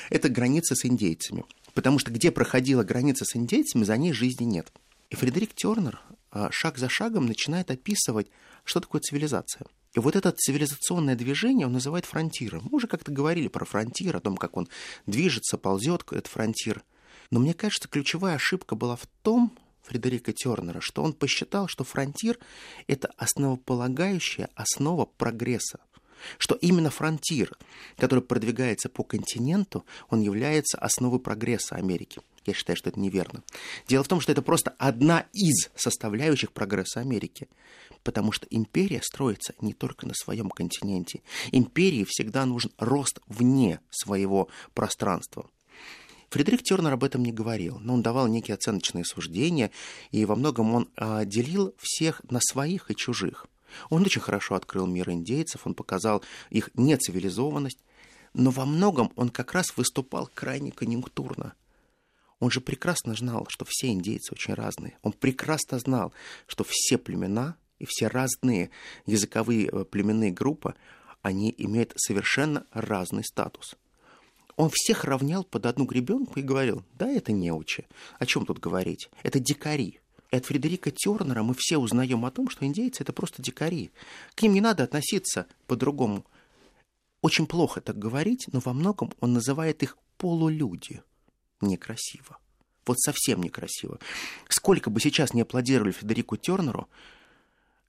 Это 0.09 0.29
граница 0.29 0.75
с 0.75 0.85
индейцами. 0.85 1.43
Потому 1.77 1.99
что 1.99 2.09
где 2.09 2.31
проходила 2.31 2.81
граница 2.81 3.23
с 3.23 3.35
индейцами, 3.35 3.83
за 3.83 3.97
ней 3.97 4.11
жизни 4.11 4.45
нет. 4.45 4.71
И 5.11 5.15
Фредерик 5.15 5.53
Тернер 5.53 6.01
а, 6.31 6.49
шаг 6.51 6.79
за 6.79 6.89
шагом 6.89 7.27
начинает 7.27 7.69
описывать, 7.69 8.31
что 8.63 8.79
такое 8.79 8.99
цивилизация– 8.99 9.67
И 9.93 9.99
вот 9.99 10.15
это 10.15 10.31
цивилизационное 10.31 11.15
движение 11.15 11.67
он 11.67 11.73
называет 11.73 12.05
фронтиром. 12.05 12.63
Мы 12.63 12.77
уже 12.77 12.87
как-то 12.87 13.11
говорили 13.11 13.47
про 13.47 13.63
фронтир, 13.63 14.15
о 14.15 14.21
том, 14.21 14.37
как 14.37 14.57
он 14.57 14.67
движется, 15.05 15.59
ползет, 15.59 16.03
этот 16.09 16.25
фронтир. 16.25 16.83
Но 17.29 17.39
мне 17.39 17.53
кажется, 17.53 17.87
ключевая 17.87 18.37
ошибка 18.37 18.75
была 18.75 18.95
в 18.95 19.05
том, 19.21 19.55
Фредерика 19.83 20.33
Тернера, 20.33 20.81
что 20.81 21.03
он 21.03 21.13
посчитал, 21.13 21.67
что 21.67 21.83
фронтир– 21.83 22.39
это 22.87 23.11
основополагающая 23.17 24.49
основа 24.55 25.05
прогресса. 25.05 25.79
Что 26.37 26.55
именно 26.55 26.89
фронтир, 26.89 27.51
который 27.97 28.23
продвигается 28.23 28.89
по 28.89 29.03
континенту, 29.03 29.85
он 30.09 30.21
является 30.21 30.77
основой 30.77 31.19
прогресса 31.19 31.75
Америки. 31.75 32.21
Я 32.45 32.53
считаю, 32.53 32.77
что 32.77 32.89
это 32.89 32.99
неверно. 32.99 33.43
Дело 33.87 34.03
в 34.03 34.07
том, 34.07 34.21
что 34.21 34.31
это 34.31 34.41
просто 34.41 34.73
одна 34.77 35.25
из 35.33 35.69
составляющих 35.75 36.51
прогресса 36.53 37.01
Америки. 37.01 37.47
Потому 38.03 38.31
что 38.31 38.47
империя 38.49 39.01
строится 39.03 39.53
не 39.59 39.73
только 39.73 40.07
на 40.07 40.13
своем 40.13 40.49
континенте. 40.49 41.21
Империи 41.51 42.05
всегда 42.07 42.45
нужен 42.45 42.71
рост 42.77 43.19
вне 43.27 43.81
своего 43.89 44.47
пространства. 44.73 45.49
Фредерик 46.29 46.61
Тернер 46.61 46.93
об 46.93 47.03
этом 47.03 47.23
не 47.23 47.31
говорил, 47.31 47.79
но 47.79 47.93
он 47.93 48.01
давал 48.01 48.27
некие 48.27 48.55
оценочные 48.55 49.05
суждения, 49.05 49.71
и 50.11 50.25
во 50.25 50.35
многом 50.35 50.73
он 50.73 50.89
а, 50.97 51.23
делил 51.23 51.73
всех 51.77 52.21
на 52.29 52.39
своих 52.41 52.91
и 52.91 52.95
чужих. 52.95 53.47
Он 53.89 54.01
очень 54.01 54.21
хорошо 54.21 54.55
открыл 54.55 54.85
мир 54.85 55.09
индейцев, 55.09 55.65
он 55.65 55.73
показал 55.73 56.23
их 56.49 56.69
нецивилизованность, 56.75 57.79
но 58.33 58.51
во 58.51 58.65
многом 58.65 59.11
он 59.15 59.29
как 59.29 59.53
раз 59.53 59.75
выступал 59.75 60.29
крайне 60.33 60.71
конъюнктурно. 60.71 61.53
Он 62.39 62.51
же 62.51 62.61
прекрасно 62.61 63.15
знал, 63.15 63.47
что 63.49 63.65
все 63.67 63.87
индейцы 63.87 64.31
очень 64.33 64.53
разные. 64.53 64.97
Он 65.01 65.11
прекрасно 65.11 65.79
знал, 65.79 66.13
что 66.45 66.63
все 66.67 66.97
племена 66.97 67.55
и 67.79 67.85
все 67.87 68.07
разные 68.07 68.69
языковые 69.05 69.67
э, 69.67 69.85
племенные 69.85 70.31
группы, 70.31 70.75
они 71.23 71.53
имеют 71.57 71.93
совершенно 71.95 72.65
разный 72.71 73.23
статус– 73.23 73.75
он 74.57 74.71
всех 74.73 75.05
равнял 75.05 75.43
под 75.43 75.67
одну 75.67 75.85
гребенку 75.85 76.39
и 76.39 76.43
говорил, 76.43 76.83
да, 76.95 77.07
это 77.07 77.31
неучи. 77.31 77.87
О 78.17 78.25
чем 78.25 78.45
тут 78.45 78.59
говорить? 78.59 79.09
Это 79.21 79.39
дикари. 79.39 79.99
И 80.31 80.35
от 80.35 80.45
Фредерика 80.45 80.91
Тернера 80.91 81.43
мы 81.43 81.53
все 81.57 81.77
узнаем 81.77 82.25
о 82.25 82.31
том, 82.31 82.49
что 82.49 82.65
индейцы 82.65 83.03
это 83.03 83.13
просто 83.13 83.41
дикари. 83.41 83.91
К 84.35 84.41
ним 84.41 84.53
не 84.53 84.61
надо 84.61 84.83
относиться 84.83 85.47
по-другому. 85.67 86.25
Очень 87.21 87.47
плохо 87.47 87.81
так 87.81 87.97
говорить, 87.97 88.47
но 88.51 88.59
во 88.59 88.73
многом 88.73 89.13
он 89.19 89.33
называет 89.33 89.83
их 89.83 89.97
полулюди. 90.17 91.01
Некрасиво. 91.61 92.37
Вот 92.85 92.99
совсем 92.99 93.41
некрасиво. 93.41 93.99
Сколько 94.47 94.89
бы 94.89 94.99
сейчас 94.99 95.33
не 95.33 95.41
аплодировали 95.41 95.91
Федерику 95.91 96.37
Тернеру, 96.37 96.87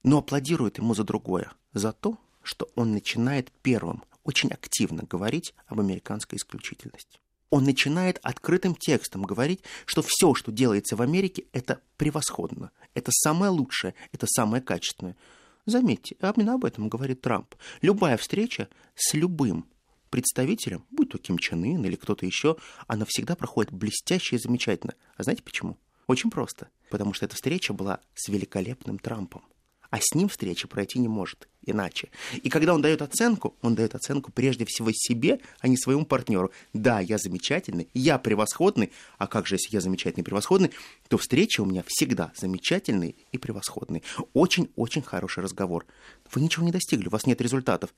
но 0.03 0.19
аплодируют 0.19 0.79
ему 0.79 0.95
за 0.95 1.05
другое. 1.05 1.53
За 1.73 1.93
то, 1.93 2.19
что 2.43 2.71
он 2.75 2.93
начинает 2.93 3.53
первым 3.63 4.03
очень 4.25 4.51
активно 4.51 5.03
говорить 5.03 5.55
об 5.67 5.81
американской 5.81 6.39
исключительности. 6.39 7.19
Он 7.51 7.65
начинает 7.65 8.19
открытым 8.23 8.75
текстом 8.75 9.23
говорить, 9.23 9.63
что 9.87 10.03
все, 10.07 10.35
что 10.35 10.53
делается 10.53 10.97
в 10.97 11.03
Америке, 11.03 11.47
это 11.53 11.81
превосходно, 11.97 12.71
это 12.95 13.11
самое 13.13 13.51
лучшее, 13.51 13.95
это 14.13 14.27
самое 14.27 14.63
качественное. 14.63 15.17
Заметьте, 15.65 16.17
именно 16.21 16.55
об 16.55 16.65
этом 16.65 16.89
говорит 16.89 17.21
Трамп. 17.21 17.55
Любая 17.83 18.17
встреча 18.17 18.69
с 18.95 19.15
любым 19.15 19.67
представителем, 20.11 20.85
будь 20.91 21.11
то 21.11 21.19
Ким 21.19 21.39
Чен 21.39 21.63
Ын 21.65 21.85
или 21.85 21.97
кто-то 21.97 22.25
еще, 22.25 22.57
она 22.87 23.05
всегда 23.07 23.37
проходит 23.37 23.73
блестяще 23.73 24.37
и 24.37 24.39
замечательно. 24.39 24.95
А 25.17 25.23
знаете 25.23 25.43
почему? 25.43 25.79
Очень 26.07 26.31
просто. 26.31 26.69
Потому 26.91 27.13
что 27.13 27.27
эта 27.27 27.35
встреча 27.35 27.75
была 27.75 28.01
с 28.15 28.29
великолепным 28.29 28.99
Трампом 28.99 29.43
а 29.91 29.99
с 30.01 30.15
ним 30.15 30.29
встреча 30.29 30.69
пройти 30.69 30.99
не 30.99 31.09
может 31.09 31.49
иначе. 31.65 32.11
И 32.43 32.49
когда 32.51 32.75
он 32.75 32.83
дает 32.83 33.03
оценку, 33.03 33.57
он 33.63 33.75
дает 33.75 33.95
оценку 33.95 34.33
прежде 34.33 34.65
всего 34.67 34.91
себе, 34.93 35.41
а 35.61 35.69
не 35.69 35.77
своему 35.77 36.05
партнеру. 36.05 36.53
Да, 36.73 37.01
я 37.01 37.19
замечательный, 37.19 37.89
я 37.95 38.19
превосходный, 38.19 38.93
а 39.19 39.27
как 39.27 39.47
же, 39.47 39.57
если 39.57 39.75
я 39.75 39.81
замечательный 39.81 40.23
и 40.23 40.25
превосходный, 40.25 40.71
то 41.09 41.19
встреча 41.19 41.61
у 41.61 41.67
меня 41.67 41.85
всегда 41.87 42.33
замечательный 42.37 43.17
и 43.33 43.39
превосходный. 43.39 44.03
Очень-очень 44.35 45.03
хороший 45.03 45.43
разговор. 45.43 45.87
Вы 46.33 46.41
ничего 46.41 46.65
не 46.65 46.73
достигли, 46.73 47.09
у 47.09 47.11
вас 47.11 47.27
нет 47.27 47.41
результатов. 47.41 47.95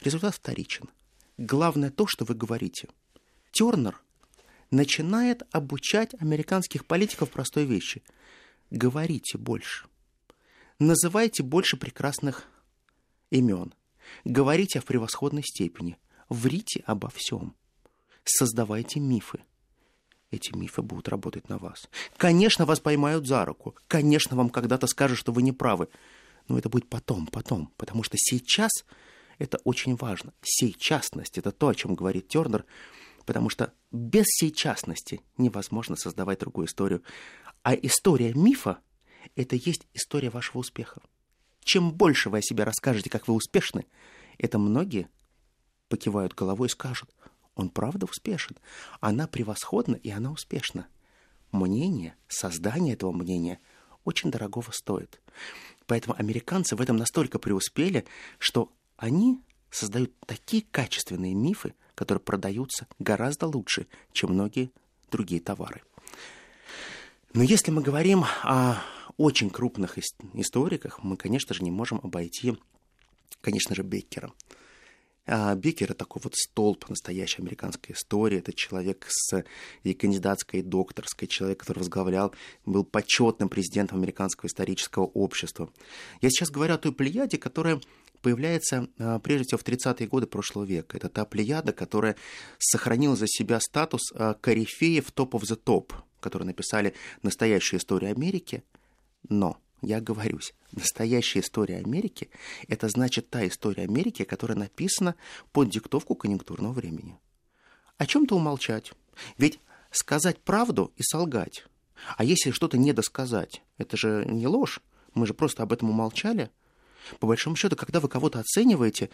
Результат 0.00 0.34
вторичен. 0.34 0.88
Главное 1.38 1.90
то, 1.90 2.06
что 2.06 2.24
вы 2.24 2.34
говорите. 2.34 2.88
Тернер 3.52 4.00
начинает 4.70 5.42
обучать 5.52 6.14
американских 6.20 6.84
политиков 6.84 7.30
простой 7.30 7.64
вещи. 7.64 8.02
Говорите 8.70 9.38
больше– 9.38 9.86
Называйте 10.80 11.42
больше 11.42 11.76
прекрасных 11.76 12.46
имен. 13.30 13.74
Говорите 14.24 14.78
о 14.78 14.82
превосходной 14.82 15.42
степени. 15.42 15.98
Врите 16.28 16.84
обо 16.86 17.08
всем. 17.08 17.56
Создавайте 18.24 19.00
мифы. 19.00 19.40
Эти 20.30 20.54
мифы 20.54 20.82
будут 20.82 21.08
работать 21.08 21.48
на 21.48 21.58
вас. 21.58 21.88
Конечно, 22.16 22.64
вас 22.64 22.78
поймают 22.78 23.26
за 23.26 23.44
руку. 23.44 23.74
Конечно, 23.88 24.36
вам 24.36 24.50
когда-то 24.50 24.86
скажут, 24.86 25.18
что 25.18 25.32
вы 25.32 25.42
не 25.42 25.52
правы. 25.52 25.88
Но 26.46 26.56
это 26.56 26.68
будет 26.68 26.88
потом, 26.88 27.26
потом. 27.26 27.72
Потому 27.76 28.04
что 28.04 28.16
сейчас 28.16 28.70
это 29.38 29.58
очень 29.64 29.96
важно. 29.96 30.32
Сейчастность– 30.42 31.38
это 31.38 31.50
то, 31.50 31.68
о 31.68 31.74
чем 31.74 31.96
говорит 31.96 32.28
Тернер, 32.28 32.64
потому 33.26 33.48
что 33.48 33.72
без 33.90 34.26
сейчастности 34.26 35.22
невозможно 35.38 35.96
создавать 35.96 36.38
другую 36.38 36.68
историю. 36.68 37.02
А 37.62 37.74
история 37.74 38.32
мифа 38.32 38.78
это 39.36 39.56
есть 39.56 39.86
история 39.94 40.30
вашего 40.30 40.58
успеха. 40.58 41.00
Чем 41.60 41.92
больше 41.92 42.30
вы 42.30 42.38
о 42.38 42.42
себе 42.42 42.64
расскажете, 42.64 43.10
как 43.10 43.28
вы 43.28 43.34
успешны, 43.34 43.86
это 44.38 44.58
многие 44.58 45.08
покивают 45.88 46.34
головой 46.34 46.68
и 46.68 46.70
скажут, 46.70 47.10
он 47.54 47.70
правда 47.70 48.06
успешен, 48.06 48.56
она 49.00 49.26
превосходна 49.26 49.96
и 49.96 50.10
она 50.10 50.30
успешна. 50.30 50.86
Мнение, 51.50 52.14
создание 52.28 52.94
этого 52.94 53.12
мнения 53.12 53.58
очень 54.04 54.30
дорогого 54.30 54.70
стоит. 54.70 55.20
Поэтому 55.86 56.14
американцы 56.18 56.76
в 56.76 56.80
этом 56.80 56.96
настолько 56.96 57.38
преуспели, 57.38 58.04
что 58.38 58.70
они 58.96 59.42
создают 59.70 60.12
такие 60.26 60.62
качественные 60.70 61.34
мифы, 61.34 61.74
которые 61.94 62.22
продаются 62.22 62.86
гораздо 62.98 63.46
лучше, 63.46 63.86
чем 64.12 64.32
многие 64.32 64.70
другие 65.10 65.40
товары. 65.40 65.82
Но 67.34 67.42
если 67.42 67.70
мы 67.70 67.82
говорим 67.82 68.24
о 68.42 68.76
очень 69.16 69.50
крупных 69.50 69.98
историках, 70.34 71.02
мы, 71.02 71.16
конечно 71.16 71.54
же, 71.54 71.62
не 71.62 71.70
можем 71.70 72.00
обойти, 72.02 72.56
конечно 73.40 73.74
же, 73.74 73.82
Беккера. 73.82 74.32
А 75.30 75.54
Беккер– 75.54 75.90
это 75.90 75.94
такой 75.94 76.22
вот 76.24 76.34
столб 76.34 76.88
настоящей 76.88 77.42
американской 77.42 77.94
истории. 77.94 78.38
Это 78.38 78.54
человек 78.54 79.06
с 79.08 79.44
и 79.82 79.92
кандидатской, 79.92 80.60
и 80.60 80.62
докторской, 80.62 81.28
человек, 81.28 81.60
который 81.60 81.80
возглавлял, 81.80 82.34
был 82.64 82.82
почетным 82.82 83.50
президентом 83.50 83.98
Американского 83.98 84.46
исторического 84.46 85.04
общества. 85.04 85.70
Я 86.22 86.30
сейчас 86.30 86.48
говорю 86.50 86.74
о 86.74 86.78
той 86.78 86.94
плеяде, 86.94 87.36
которая 87.36 87.78
появляется 88.22 88.88
а, 88.98 89.18
прежде 89.18 89.44
всего 89.44 89.58
в 89.58 89.64
30-е 89.64 90.06
годы 90.06 90.26
прошлого 90.26 90.64
века. 90.64 90.96
Это 90.96 91.10
та 91.10 91.26
плеяда, 91.26 91.74
которая 91.74 92.16
сохранила 92.58 93.14
за 93.14 93.26
себя 93.28 93.60
статус 93.60 94.10
а, 94.14 94.32
корифеев 94.32 95.12
топ 95.12 95.34
of 95.34 95.42
the 95.42 95.56
топ, 95.56 95.92
которые 96.20 96.46
написали 96.46 96.94
настоящую 97.22 97.80
историю 97.80 98.12
Америки, 98.12 98.62
но 99.28 99.58
я 99.80 100.00
говорюсь, 100.00 100.54
настоящая 100.72 101.40
история 101.40 101.78
Америки– 101.78 102.30
это 102.68 102.88
значит 102.88 103.30
та 103.30 103.46
история 103.46 103.84
Америки, 103.84 104.24
которая 104.24 104.58
написана 104.58 105.14
под 105.52 105.70
диктовку 105.70 106.14
конъюнктурного 106.14 106.72
времени. 106.72 107.18
О 107.96 108.06
чем-то 108.06 108.36
умолчать. 108.36 108.92
Ведь 109.36 109.60
сказать 109.90 110.40
правду 110.40 110.92
и 110.96 111.02
солгать. 111.02 111.64
А 112.16 112.24
если 112.24 112.50
что-то 112.50 112.78
недосказать, 112.78 113.62
это 113.76 113.96
же 113.96 114.24
не 114.26 114.46
ложь. 114.46 114.80
Мы 115.14 115.26
же 115.26 115.34
просто 115.34 115.62
об 115.62 115.72
этом 115.72 115.90
умолчали. 115.90 116.50
По 117.20 117.26
большому 117.26 117.56
счету, 117.56 117.76
когда 117.76 118.00
вы 118.00 118.08
кого-то 118.08 118.40
оцениваете, 118.40 119.10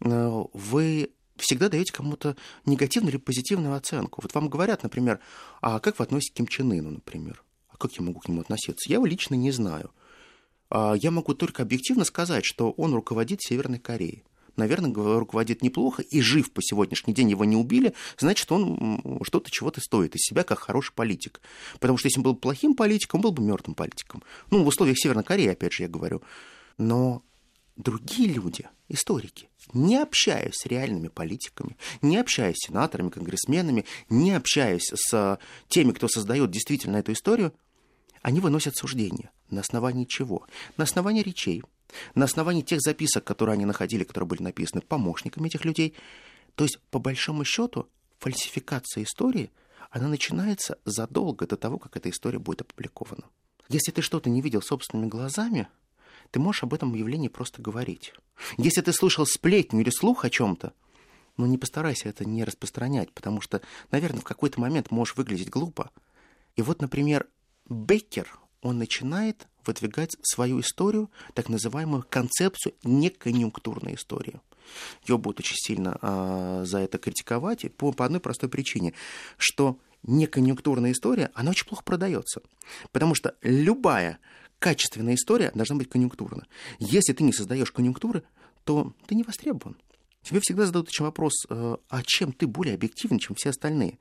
э, 0.00 0.44
вы 0.52 1.10
всегда 1.36 1.68
даете 1.68 1.92
кому-то 1.92 2.36
негативную 2.64 3.12
или 3.12 3.20
позитивную 3.20 3.74
оценку. 3.74 4.20
Вот 4.22 4.34
вам 4.34 4.48
говорят, 4.48 4.82
например, 4.82 5.20
а 5.60 5.80
как 5.80 5.98
вы 5.98 6.04
относитесь 6.04 6.32
к 6.32 6.36
Ким 6.36 6.46
Чен 6.46 6.72
Ыну, 6.72 6.90
например? 6.92 7.42
А 7.74 7.76
как 7.76 7.92
я 7.94 8.02
могу 8.02 8.20
к 8.20 8.28
нему 8.28 8.40
относиться? 8.40 8.88
Я 8.88 8.96
его 8.96 9.06
лично 9.06 9.34
не 9.34 9.50
знаю. 9.50 9.90
А 10.70 10.94
я 10.94 11.10
могу 11.10 11.34
только 11.34 11.62
объективно 11.62 12.04
сказать, 12.04 12.44
что 12.44 12.70
он 12.70 12.94
руководит 12.94 13.42
Северной 13.42 13.78
Кореей. 13.78 14.24
Наверное, 14.56 14.94
руководит 14.94 15.62
неплохо, 15.62 16.02
и 16.02 16.20
жив 16.20 16.52
по 16.52 16.62
сегодняшний 16.62 17.12
день, 17.12 17.28
его 17.28 17.44
не 17.44 17.56
убили, 17.56 17.92
значит, 18.16 18.52
он 18.52 19.00
что-то 19.24 19.50
чего-то 19.50 19.80
стоит 19.80 20.14
из 20.14 20.20
себя, 20.20 20.44
как 20.44 20.60
хороший 20.60 20.92
политик. 20.94 21.40
Потому 21.80 21.98
что 21.98 22.06
если 22.06 22.20
он 22.20 22.22
был 22.22 22.36
плохим 22.36 22.74
политиком, 22.74 23.18
он 23.18 23.22
был 23.22 23.32
бы 23.32 23.42
мертвым 23.42 23.74
политиком. 23.74 24.22
Ну, 24.50 24.62
в 24.62 24.68
условиях 24.68 24.96
Северной 24.96 25.24
Кореи, 25.24 25.48
опять 25.48 25.72
же, 25.72 25.82
я 25.82 25.88
говорю. 25.88 26.22
Но 26.78 27.24
другие 27.76 28.28
люди, 28.28 28.68
историки, 28.88 29.48
не 29.72 29.96
общаясь 29.96 30.54
с 30.54 30.66
реальными 30.66 31.08
политиками, 31.08 31.76
не 32.00 32.16
общаясь 32.18 32.56
с 32.56 32.66
сенаторами, 32.68 33.10
конгрессменами, 33.10 33.84
не 34.08 34.30
общаясь 34.32 34.92
с 34.94 35.38
теми, 35.68 35.90
кто 35.90 36.06
создает 36.06 36.52
действительно 36.52 36.98
эту 36.98 37.12
историю, 37.12 37.52
они 38.24 38.40
выносят 38.40 38.74
суждения. 38.74 39.30
На 39.50 39.60
основании 39.60 40.06
чего? 40.06 40.46
На 40.78 40.84
основании 40.84 41.20
речей, 41.20 41.62
на 42.14 42.24
основании 42.24 42.62
тех 42.62 42.80
записок, 42.80 43.22
которые 43.22 43.52
они 43.52 43.66
находили, 43.66 44.02
которые 44.02 44.26
были 44.26 44.42
написаны 44.42 44.80
помощниками 44.80 45.48
этих 45.48 45.66
людей. 45.66 45.94
То 46.54 46.64
есть, 46.64 46.78
по 46.90 46.98
большому 46.98 47.44
счету, 47.44 47.86
фальсификация 48.18 49.04
истории, 49.04 49.50
она 49.90 50.08
начинается 50.08 50.78
задолго 50.86 51.46
до 51.46 51.58
того, 51.58 51.78
как 51.78 51.98
эта 51.98 52.08
история 52.08 52.38
будет 52.38 52.62
опубликована. 52.62 53.24
Если 53.68 53.92
ты 53.92 54.00
что-то 54.00 54.30
не 54.30 54.40
видел 54.40 54.62
собственными 54.62 55.10
глазами, 55.10 55.68
ты 56.30 56.40
можешь 56.40 56.62
об 56.62 56.72
этом 56.72 56.94
явлении 56.94 57.28
просто 57.28 57.60
говорить. 57.60 58.14
Если 58.56 58.80
ты 58.80 58.94
слышал 58.94 59.26
сплетню 59.26 59.82
или 59.82 59.90
слух 59.90 60.24
о 60.24 60.30
чем-то, 60.30 60.72
ну 61.36 61.44
не 61.44 61.58
постарайся 61.58 62.08
это 62.08 62.24
не 62.24 62.42
распространять, 62.42 63.12
потому 63.12 63.42
что, 63.42 63.60
наверное, 63.90 64.20
в 64.20 64.24
какой-то 64.24 64.62
момент 64.62 64.90
можешь 64.90 65.14
выглядеть 65.14 65.50
глупо. 65.50 65.90
И 66.56 66.62
вот, 66.62 66.80
например, 66.80 67.26
Беккер, 67.68 68.38
он 68.62 68.78
начинает 68.78 69.46
выдвигать 69.66 70.16
свою 70.22 70.60
историю, 70.60 71.10
так 71.34 71.48
называемую 71.48 72.04
концепцию 72.08 72.74
неконъюнктурной 72.82 73.94
истории. 73.94 74.40
Ее 75.06 75.18
будут 75.18 75.40
очень 75.40 75.56
сильно 75.56 75.98
а, 76.00 76.64
за 76.64 76.78
это 76.78 76.98
критиковать 76.98 77.74
по, 77.76 77.92
по 77.92 78.04
одной 78.04 78.20
простой 78.20 78.48
причине, 78.48 78.94
что 79.36 79.78
неконъюнктурная 80.02 80.92
история, 80.92 81.30
она 81.34 81.50
очень 81.50 81.66
плохо 81.66 81.82
продается. 81.84 82.42
Потому 82.92 83.14
что 83.14 83.34
любая 83.42 84.18
качественная 84.58 85.14
история 85.14 85.50
должна 85.54 85.76
быть 85.76 85.88
конъюнктурна. 85.90 86.46
Если 86.78 87.12
ты 87.12 87.22
не 87.22 87.32
создаешь 87.32 87.72
конъюнктуры, 87.72 88.22
то 88.64 88.94
ты 89.06 89.14
не 89.14 89.22
востребован. 89.22 89.76
Тебе 90.22 90.40
всегда 90.40 90.64
задают 90.64 90.88
еще 90.88 91.04
вопрос, 91.04 91.34
э, 91.50 91.76
а 91.88 92.02
чем 92.02 92.32
ты 92.32 92.46
более 92.46 92.74
объективен, 92.74 93.18
чем 93.18 93.36
все 93.36 93.50
остальные? 93.50 93.98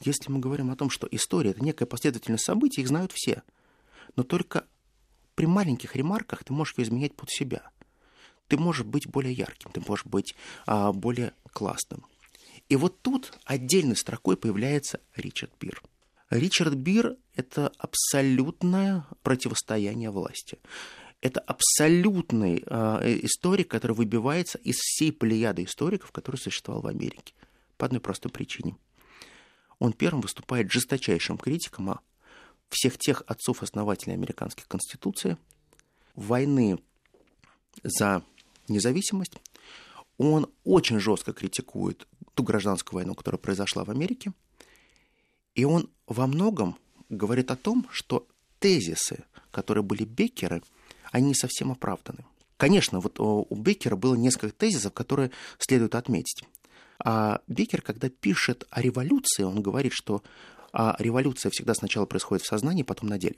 Если 0.00 0.30
мы 0.30 0.40
говорим 0.40 0.70
о 0.70 0.76
том, 0.76 0.90
что 0.90 1.08
история— 1.10 1.50
это 1.52 1.64
некая 1.64 1.86
последовательность 1.86 2.44
событий, 2.44 2.80
их 2.80 2.88
знают 2.88 3.12
все. 3.12 3.42
Но 4.14 4.22
только 4.22 4.66
при 5.34 5.46
маленьких 5.46 5.96
ремарках 5.96 6.44
ты 6.44 6.52
можешь 6.52 6.74
ее 6.76 6.84
изменять 6.84 7.14
под 7.14 7.30
себя. 7.30 7.70
Ты 8.48 8.56
можешь 8.58 8.84
быть 8.84 9.06
более 9.06 9.32
ярким, 9.32 9.70
ты 9.72 9.80
можешь 9.86 10.06
быть 10.06 10.34
а, 10.66 10.92
более 10.92 11.32
классным. 11.52 12.06
И 12.68 12.76
вот 12.76 13.00
тут 13.02 13.32
отдельной 13.44 13.96
строкой 13.96 14.36
появляется 14.36 15.00
Ричард 15.14 15.52
Бир. 15.60 15.82
Ричард 16.30 16.74
Бир— 16.74 17.16
это 17.34 17.72
абсолютное 17.78 19.06
противостояние 19.22 20.10
власти. 20.10 20.58
Это 21.20 21.40
абсолютный 21.40 22.62
э, 22.66 23.20
историк, 23.22 23.68
который 23.68 23.92
выбивается 23.92 24.58
из 24.58 24.76
всей 24.76 25.12
плеяды 25.12 25.64
историков, 25.64 26.12
которые 26.12 26.40
существовал 26.40 26.82
в 26.82 26.86
Америке. 26.88 27.34
По 27.76 27.86
одной 27.86 28.00
простой 28.00 28.30
причине. 28.30 28.76
Он 29.78 29.92
первым 29.92 30.22
выступает 30.22 30.70
жесточайшим 30.70 31.38
критиком 31.38 31.90
а 31.90 32.00
всех 32.68 32.98
тех 32.98 33.22
отцов-основателей 33.26 34.14
американских 34.14 34.66
конституций, 34.66 35.36
войны 36.14 36.78
за 37.82 38.22
независимость. 38.68 39.34
Он 40.18 40.50
очень 40.64 40.98
жестко 40.98 41.32
критикует 41.32 42.08
ту 42.34 42.42
гражданскую 42.42 42.96
войну, 42.96 43.14
которая 43.14 43.38
произошла 43.38 43.84
в 43.84 43.90
Америке. 43.90 44.32
И 45.54 45.64
он 45.64 45.90
во 46.06 46.26
многом 46.26 46.76
говорит 47.08 47.50
о 47.50 47.56
том, 47.56 47.86
что 47.90 48.26
тезисы, 48.58 49.24
которые 49.50 49.84
были 49.84 50.04
Беккеры, 50.04 50.62
они 51.12 51.28
не 51.28 51.34
совсем 51.34 51.70
оправданы. 51.70 52.24
Конечно, 52.56 53.00
вот 53.00 53.20
у 53.20 53.54
Беккера 53.54 53.96
было 53.96 54.14
несколько 54.14 54.54
тезисов, 54.54 54.92
которые 54.94 55.30
следует 55.58 55.94
отметить. 55.94 56.44
А 56.98 57.40
Беккер, 57.46 57.82
когда 57.82 58.08
пишет 58.08 58.66
о 58.70 58.80
революции, 58.80 59.42
он 59.42 59.62
говорит, 59.62 59.92
что 59.94 60.22
а 60.72 60.94
революция 60.98 61.50
всегда 61.50 61.74
сначала 61.74 62.04
происходит 62.04 62.44
в 62.44 62.48
сознании, 62.48 62.82
потом 62.82 63.08
на 63.08 63.18
деле. 63.18 63.36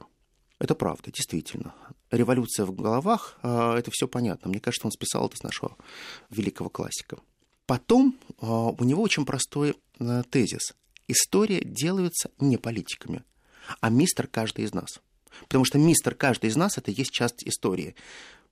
Это 0.58 0.74
правда, 0.74 1.12
действительно. 1.12 1.72
Революция 2.10 2.66
в 2.66 2.72
головах, 2.72 3.38
а, 3.42 3.76
это 3.76 3.90
все 3.92 4.08
понятно. 4.08 4.50
Мне 4.50 4.58
кажется, 4.58 4.88
он 4.88 4.92
списал 4.92 5.26
это 5.26 5.36
с 5.36 5.42
нашего 5.42 5.76
великого 6.30 6.68
классика. 6.68 7.18
Потом 7.66 8.18
а, 8.40 8.70
у 8.70 8.84
него 8.84 9.02
очень 9.02 9.24
простой 9.24 9.76
тезис. 10.30 10.74
История 11.06 11.62
делается 11.64 12.30
не 12.40 12.56
политиками, 12.56 13.22
а 13.80 13.88
мистер 13.88 14.26
каждый 14.26 14.64
из 14.64 14.74
нас. 14.74 15.00
Потому 15.42 15.64
что 15.64 15.78
мистер 15.78 16.14
каждый 16.14 16.50
из 16.50 16.56
нас 16.56 16.76
это 16.76 16.90
есть 16.90 17.12
часть 17.12 17.46
истории. 17.46 17.94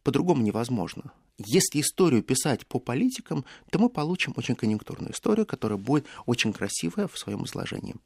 По-другому 0.03 0.43
невозможно. 0.43 1.13
Если 1.39 1.81
историю 1.81 2.23
писать 2.23 2.67
по 2.67 2.79
политикам, 2.79 3.45
то 3.71 3.79
мы 3.79 3.91
получим 3.91 4.33
очень 4.37 4.57
конъюнктурную 4.57 5.13
историю, 5.13 5.45
которая 5.45 5.79
будет 5.79 6.07
очень 6.25 6.53
красивая 6.53 7.09
в 7.09 7.19
своем 7.19 7.45
изложении. 7.45 7.97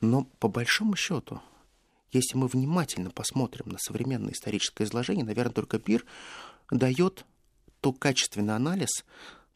Но 0.00 0.24
по 0.38 0.48
большому 0.48 0.96
счету, 0.96 1.42
если 2.10 2.36
мы 2.36 2.48
внимательно 2.48 3.10
посмотрим 3.10 3.68
на 3.68 3.78
современное 3.78 4.32
историческое 4.32 4.84
изложение, 4.84 5.24
наверное, 5.24 5.52
только 5.52 5.78
Бир 5.78 6.06
дает 6.70 7.26
то 7.80 7.92
качественный 7.92 8.56
анализ 8.56 9.04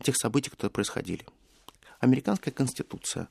тех 0.02 0.16
событий, 0.16 0.50
которые 0.50 0.72
происходили. 0.72 1.26
Американская 2.00 2.52
конституция 2.52 3.28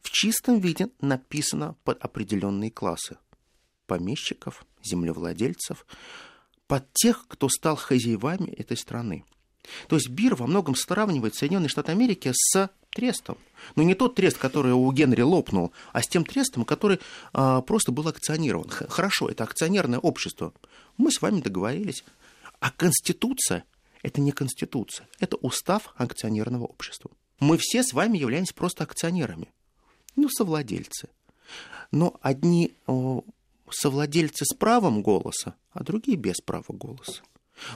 в 0.00 0.10
чистом 0.10 0.60
виде 0.60 0.88
написана 1.00 1.74
под 1.82 2.00
определенные 2.02 2.70
классы 2.70 3.18
помещиков, 3.86 4.64
землевладельцев, 4.82 5.84
под 6.72 6.90
тех, 6.94 7.26
кто 7.28 7.50
стал 7.50 7.76
хозяевами 7.76 8.48
этой 8.48 8.78
страны. 8.78 9.26
То 9.88 9.96
есть 9.96 10.08
Бир 10.08 10.36
во 10.36 10.46
многом 10.46 10.74
сравнивает 10.74 11.34
Соединенные 11.34 11.68
Штаты 11.68 11.92
Америки 11.92 12.32
с 12.34 12.70
трестом. 12.88 13.36
Но 13.76 13.82
не 13.82 13.94
тот 13.94 14.14
трест, 14.14 14.38
который 14.38 14.72
у 14.72 14.90
Генри 14.90 15.20
лопнул, 15.20 15.72
а 15.92 16.00
с 16.00 16.08
тем 16.08 16.24
трестом, 16.24 16.64
который 16.64 16.98
а, 17.34 17.60
просто 17.60 17.92
был 17.92 18.08
акционирован. 18.08 18.70
Хорошо, 18.70 19.28
это 19.28 19.44
акционерное 19.44 19.98
общество. 19.98 20.54
Мы 20.96 21.12
с 21.12 21.20
вами 21.20 21.42
договорились. 21.42 22.04
А 22.58 22.70
Конституция– 22.70 23.64
это 24.02 24.22
не 24.22 24.32
Конституция, 24.32 25.06
это 25.20 25.36
устав 25.36 25.92
акционерного 25.98 26.64
общества. 26.64 27.10
Мы 27.38 27.58
все 27.58 27.82
с 27.82 27.92
вами 27.92 28.16
являемся 28.16 28.54
просто 28.54 28.84
акционерами. 28.84 29.52
Ну, 30.16 30.30
совладельцы. 30.30 31.10
Но 31.90 32.18
одни 32.22 32.72
совладельцы 33.72 34.44
с 34.44 34.54
правом 34.54 35.02
голоса, 35.02 35.54
а 35.72 35.82
другие 35.82 36.16
без 36.16 36.40
права 36.40 36.64
голоса. 36.68 37.22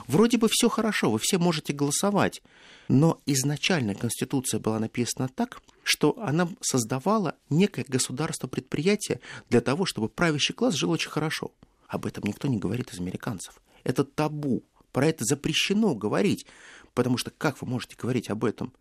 Вроде 0.07 0.37
бы 0.37 0.47
все 0.49 0.69
хорошо, 0.69 1.11
вы 1.11 1.19
все 1.19 1.37
можете 1.37 1.73
голосовать, 1.73 2.41
но 2.87 3.19
изначально 3.25 3.95
Конституция 3.95 4.59
была 4.59 4.79
написана 4.79 5.29
так, 5.29 5.61
что 5.83 6.17
она 6.19 6.49
создавала 6.61 7.35
некое 7.49 7.85
государство-предприятие 7.87 9.21
для 9.49 9.61
того, 9.61 9.85
чтобы 9.85 10.09
правящий 10.09 10.53
класс 10.53 10.75
жил 10.75 10.91
очень 10.91 11.09
хорошо. 11.09 11.51
Об 11.87 12.05
этом 12.05 12.25
никто 12.25 12.47
не 12.47 12.57
говорит 12.57 12.93
из 12.93 12.99
американцев. 12.99 13.61
Это 13.83 14.03
табу. 14.03 14.63
Про 14.91 15.07
это 15.07 15.23
запрещено 15.25 15.95
говорить, 15.95 16.45
потому 16.93 17.17
что 17.17 17.31
как 17.31 17.61
вы 17.61 17.67
можете 17.67 17.95
говорить 17.95 18.29
об 18.29 18.43
этом? 18.43 18.73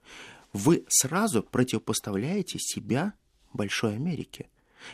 Вы 0.52 0.84
сразу 0.88 1.42
противопоставляете 1.42 2.58
себя 2.58 3.12
Большой 3.52 3.94
Америке. 3.94 4.48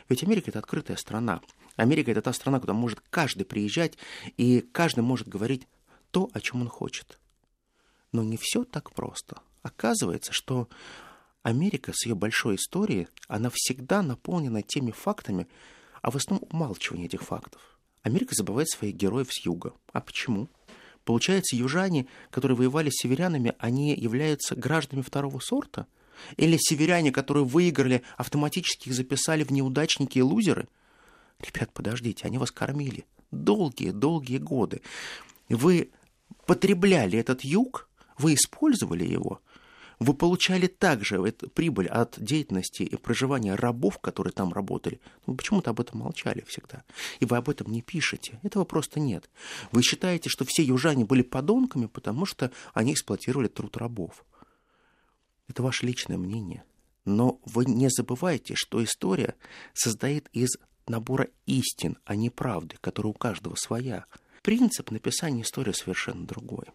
Ведь 0.09 0.23
Америка 0.23 0.51
это 0.51 0.59
открытая 0.59 0.97
страна. 0.97 1.41
Америка 1.77 2.11
это 2.11 2.23
та 2.23 2.33
страна, 2.33 2.61
куда 2.61 2.73
может 2.73 3.01
каждый 3.11 3.45
приезжать, 3.45 3.97
и 4.37 4.61
каждый 4.61 5.01
может 5.01 5.29
говорить 5.29 5.67
то, 6.11 6.31
о 6.33 6.41
чем 6.41 6.61
он 6.63 6.69
хочет. 6.69 7.19
Но 8.13 8.23
не 8.23 8.37
все 8.37 8.65
так 8.65 8.93
просто. 8.93 9.41
Оказывается, 9.63 10.33
что 10.33 10.69
Америка 11.43 11.93
с 11.95 12.07
ее 12.07 12.15
большой 12.15 12.57
историей, 12.57 13.09
она 13.27 13.51
всегда 13.53 14.03
наполнена 14.03 14.63
теми 14.63 14.91
фактами, 14.91 15.49
а 16.03 16.11
в 16.11 16.17
основном 16.17 16.49
умалчивание 16.53 17.07
этих 17.07 17.23
фактов. 17.23 17.79
Америка 18.03 18.35
забывает 18.35 18.69
своих 18.69 18.95
героев 18.95 19.29
с 19.33 19.45
юга. 19.45 19.73
А 19.93 20.01
почему? 20.01 20.49
Получается, 21.05 21.57
южане, 21.57 22.07
которые 22.31 22.57
воевали 22.57 22.91
с 22.91 23.01
северянами, 23.01 23.55
они 23.59 23.95
являются 23.95 24.55
гражданами 24.55 25.03
второго 25.03 25.41
сорта? 25.41 25.87
Или 26.37 26.57
северяне, 26.59 27.13
которые 27.13 27.45
выиграли, 27.45 28.03
автоматически 28.17 28.89
их 28.89 28.95
записали 28.95 29.45
в 29.45 29.51
неудачники 29.51 30.19
и 30.19 30.23
лузеры? 30.23 30.69
Ребят, 31.41 31.73
подождите, 31.73 32.27
они 32.27 32.39
вас 32.39 32.51
кормили 32.51 33.05
долгие-долгие 33.33 34.39
годы. 34.39 34.83
Вы 35.49 35.91
потребляли 36.47 37.19
этот 37.19 37.43
юг, 37.43 37.89
вы 38.19 38.35
использовали 38.35 39.05
его, 39.05 39.41
вы 39.99 40.15
получали 40.15 40.67
также 40.67 41.23
прибыль 41.55 41.87
от 41.87 42.23
деятельности 42.23 42.83
и 42.83 42.97
проживания 42.97 43.55
рабов, 43.55 43.99
которые 43.99 44.33
там 44.33 44.53
работали. 44.53 45.01
Вы 45.27 45.37
почему-то 45.37 45.71
об 45.71 45.81
этом 45.81 46.01
молчали 46.01 46.45
всегда. 46.49 46.83
И 47.21 47.25
вы 47.25 47.37
об 47.37 47.49
этом 47.49 47.71
не 47.71 47.83
пишете. 47.83 48.41
Этого 48.43 48.65
просто 48.65 48.99
нет. 48.99 49.31
Вы 49.71 49.83
считаете, 49.83 50.29
что 50.29 50.45
все 50.45 50.65
южане 50.65 51.05
были 51.05 51.23
подонками, 51.23 51.87
потому 51.87 52.27
что 52.27 52.51
они 52.75 52.95
эксплуатировали 52.95 53.47
труд 53.47 53.77
рабов. 53.77 54.25
Это 55.49 55.63
ваше 55.63 55.87
личное 55.87 56.17
мнение. 56.17 56.65
Но 57.05 57.41
вы 57.45 57.65
не 57.65 57.89
забывайте, 57.91 58.55
что 58.55 58.83
история 58.83 59.35
состоит 59.75 60.29
из 60.33 60.57
набора 60.87 61.29
истин, 61.47 61.99
а 62.05 62.15
не 62.15 62.31
правды, 62.31 62.77
которая 62.81 63.11
у 63.13 63.15
каждого 63.15 63.55
своя 63.57 64.07
принцип 64.43 64.91
написания 64.91 65.43
истории 65.43 65.73
совершенно 65.73 66.27
другой. 66.27 66.67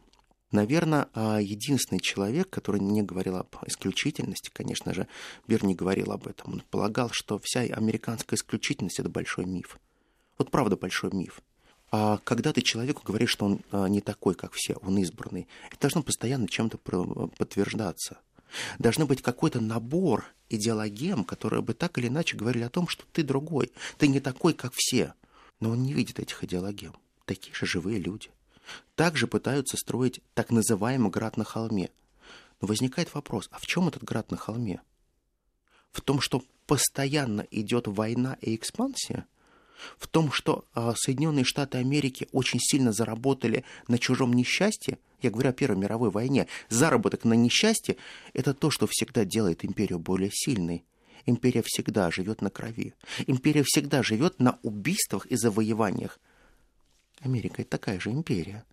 Наверное, 0.51 1.09
а, 1.13 1.39
единственный 1.41 1.99
человек, 1.99 2.49
который 2.49 2.79
не 2.79 3.03
говорил 3.03 3.35
об 3.35 3.53
исключительности, 3.65 4.49
конечно 4.53 4.93
же, 4.93 5.07
Бир 5.45 5.65
не 5.65 5.75
говорил 5.75 6.11
об 6.11 6.27
этом. 6.27 6.53
Он 6.53 6.63
полагал, 6.69 7.09
что 7.11 7.39
вся 7.43 7.61
американская 7.61 8.37
исключительность– 8.37 8.99
это 8.99 9.09
большой 9.09 9.45
миф. 9.45 9.77
Вот 10.37 10.49
правда 10.49 10.77
большой 10.77 11.11
миф. 11.11 11.41
А 11.91 12.19
когда 12.23 12.53
ты 12.53 12.61
человеку 12.61 13.01
говоришь, 13.03 13.31
что 13.31 13.45
он 13.45 13.61
а, 13.71 13.87
не 13.87 13.99
такой, 13.99 14.35
как 14.35 14.53
все, 14.53 14.75
он 14.75 14.97
избранный, 14.99 15.47
это 15.69 15.81
должно 15.81 16.01
постоянно 16.01 16.47
чем-то 16.47 16.77
подтверждаться. 16.77 18.19
Должны 18.79 19.05
быть 19.05 19.21
какой-то 19.21 19.59
набор 19.59 20.25
идеологем, 20.49 21.23
которые 21.23 21.61
бы 21.61 21.73
так 21.73 21.97
или 21.97 22.07
иначе 22.07 22.37
говорили 22.37 22.63
о 22.63 22.69
том, 22.69 22.87
что 22.87 23.03
ты 23.11 23.23
другой, 23.23 23.71
ты 23.97 24.07
не 24.07 24.19
такой, 24.19 24.53
как 24.53 24.73
все. 24.75 25.13
Но 25.59 25.71
он 25.71 25.83
не 25.83 25.93
видит 25.93 26.19
этих 26.19 26.43
идеологем. 26.43 26.93
Такие 27.25 27.53
же 27.53 27.65
живые 27.65 27.99
люди. 27.99 28.29
Также 28.95 29.27
пытаются 29.27 29.77
строить 29.77 30.21
так 30.33 30.51
называемый 30.51 31.11
град 31.11 31.37
на 31.37 31.43
холме. 31.43 31.89
Но 32.61 32.67
возникает 32.67 33.13
вопрос, 33.13 33.47
а 33.51 33.59
в 33.59 33.65
чем 33.65 33.87
этот 33.87 34.03
град 34.03 34.31
на 34.31 34.37
холме? 34.37 34.81
В 35.91 36.01
том, 36.01 36.21
что 36.21 36.43
постоянно 36.65 37.45
идет 37.51 37.87
война 37.87 38.37
и 38.41 38.55
экспансия? 38.55 39.25
В 39.97 40.07
том, 40.07 40.31
что 40.31 40.65
э, 40.75 40.93
Соединенные 40.95 41.45
Штаты 41.45 41.77
Америки 41.77 42.27
очень 42.31 42.59
сильно 42.59 42.91
заработали 42.91 43.63
на 43.87 43.97
чужом 43.97 44.33
несчастье? 44.33 44.97
Я 45.21 45.31
говорю 45.31 45.49
о 45.49 45.53
Первой 45.53 45.77
мировой 45.77 46.11
войне. 46.11 46.47
Заработок 46.69 47.23
на 47.25 47.33
несчастье– 47.33 47.97
это 48.33 48.53
то, 48.53 48.69
что 48.69 48.87
всегда 48.87 49.25
делает 49.25 49.65
империю 49.65 49.99
более 49.99 50.31
сильной. 50.31 50.85
Империя 51.25 51.63
всегда 51.65 52.09
живет 52.11 52.41
на 52.41 52.49
крови. 52.49 52.93
Империя 53.25 53.63
всегда 53.65 54.03
живет 54.03 54.39
на 54.39 54.59
убийствах 54.63 55.25
и 55.25 55.35
завоеваниях. 55.35 56.19
Америка– 57.19 57.55
это 57.61 57.71
такая 57.71 57.99
же 57.99 58.11
империя. 58.11 58.63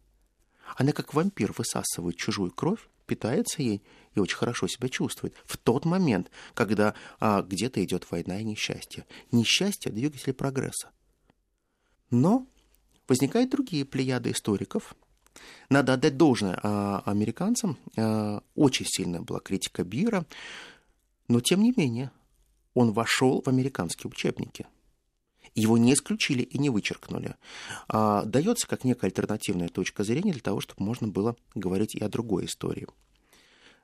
Она 0.77 0.93
как 0.93 1.15
вампир 1.15 1.53
высасывает 1.57 2.17
чужую 2.17 2.51
кровь, 2.51 2.89
питается 3.07 3.63
ей 3.63 3.83
и 4.15 4.21
очень 4.21 4.37
хорошо 4.37 4.67
себя 4.69 4.89
чувствует 4.89 5.35
в 5.45 5.57
тот 5.57 5.85
момент, 5.85 6.31
когда 6.55 6.95
а, 7.21 7.43
где-то 7.43 7.83
идет 7.85 8.11
война 8.11 8.41
и 8.41 8.45
несчастье. 8.45 9.07
Несчастье– 9.33 9.93
двигатель 9.93 10.33
прогресса. 10.33 10.91
Но 12.11 12.47
возникают 13.09 13.51
другие 13.51 13.85
плеяды 13.85 14.31
историков. 14.31 14.95
Надо 15.69 15.95
отдать 15.95 16.17
должное 16.17 16.59
а, 16.63 17.03
американцам. 17.07 17.77
А, 17.97 18.43
очень 18.55 18.87
сильная 18.87 19.21
была 19.21 19.41
критика 19.41 19.85
Бира. 19.85 20.25
Но, 21.29 21.41
тем 21.41 21.63
не 21.63 21.73
менее, 21.77 22.11
он 22.75 22.93
вошел 22.93 23.43
в 23.43 23.49
американские 23.49 24.11
учебники. 24.11 24.67
Его 25.55 25.79
не 25.79 25.95
исключили 25.95 26.43
и 26.43 26.59
не 26.59 26.71
вычеркнули. 26.71 27.37
А, 27.89 28.25
дается 28.25 28.67
как 28.67 28.85
некая 28.85 29.07
альтернативная 29.07 29.69
точка 29.69 30.05
зрения 30.05 30.33
для 30.33 30.41
того, 30.41 30.61
чтобы 30.61 30.85
можно 30.85 31.09
было 31.09 31.37
говорить 31.55 31.95
и 31.95 32.03
о 32.03 32.09
другой 32.09 32.47
истории. 32.47 32.87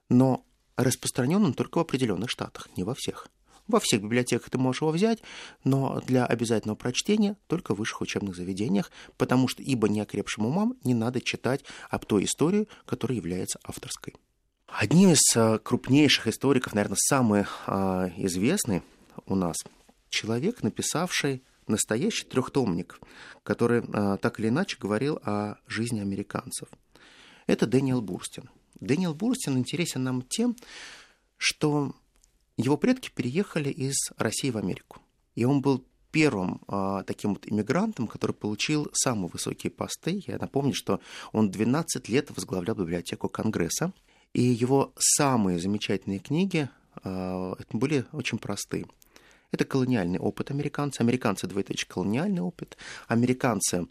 Но 0.09 0.45
распространен 0.77 1.45
он 1.45 1.55
только 1.55 1.79
в 1.79 1.83
определенных 1.83 2.31
штатах, 2.31 2.69
не 2.77 2.83
во 2.83 2.95
всех. 2.95 3.29
Во 3.69 3.79
всех 3.79 4.03
библиотеках 4.03 4.51
ты 4.51 4.59
можешь 4.59 4.83
его 4.83 4.91
взять, 4.91 5.23
но 5.63 6.01
для 6.05 6.27
обязательного 6.27 6.77
прочтения 6.77 7.37
только 7.47 7.73
в 7.73 7.79
высших 7.79 8.01
учебных 8.01 8.35
заведениях, 8.35 8.91
потому 9.17 9.47
что 9.47 9.63
ибо 9.63 9.89
неокрепшим 9.89 10.47
умам 10.47 10.77
не 10.83 10.93
надо 10.93 11.21
читать 11.21 11.65
об 11.89 12.05
той 12.05 12.25
истории, 12.25 12.67
которая 12.85 13.17
является 13.17 13.61
авторской. 13.63 14.15
Одним 14.67 15.11
из 15.13 15.21
а, 15.37 15.59
крупнейших 15.59 16.27
историков, 16.27 16.75
наверное, 16.75 16.99
самый 16.99 17.45
а, 17.67 18.11
известный 18.17 18.83
у 19.27 19.37
нас 19.37 19.57
человек, 20.09 20.63
написавший 20.63 21.43
настоящий 21.71 22.25
трехтомник, 22.25 23.01
который 23.43 23.83
а, 23.93 24.17
так 24.17 24.41
или 24.41 24.49
иначе 24.49 24.77
говорил 24.79 25.19
о 25.25 25.57
жизни 25.67 26.01
американцев. 26.01 26.69
Это 27.47 27.67
Дэниел 27.67 28.03
Бурстин. 28.03 28.51
Дэниел 28.81 29.15
Бурстин 29.15 29.59
интересен 29.59 30.05
нам 30.05 30.23
тем, 30.23 30.57
что 31.37 31.95
его 32.57 32.77
предки 32.77 33.11
переехали 33.15 33.71
из 33.71 33.97
России 34.17 34.51
в 34.51 34.59
Америку. 34.59 34.99
И 35.35 35.45
он 35.45 35.63
был 35.63 35.85
первым 36.11 36.61
а, 36.67 37.03
таким 37.05 37.35
вот 37.35 37.47
иммигрантом, 37.47 38.07
который 38.07 38.33
получил 38.33 38.89
самые 38.93 39.29
высокие 39.29 39.71
посты. 39.71 40.23
Я 40.27 40.39
напомню, 40.39 40.75
что 40.75 41.01
он 41.33 41.51
12 41.51 42.09
лет 42.09 42.31
возглавлял 42.31 42.77
библиотеку 42.77 43.29
Конгресса. 43.29 43.93
И 44.33 44.43
его 44.43 44.93
самые 44.97 45.59
замечательные 45.59 46.21
книги 46.21 46.69
а, 47.03 47.55
были 47.73 48.05
очень 48.13 48.39
простые. 48.39 48.87
Это 49.53 49.65
колониальный 49.65 50.19
опыт 50.19 50.51
американцев. 50.51 51.01
Американцы, 51.01 51.47
двоеточие, 51.47 51.89
колониальный 51.89 52.43
опыт. 52.43 52.77
Американцы 53.09 53.87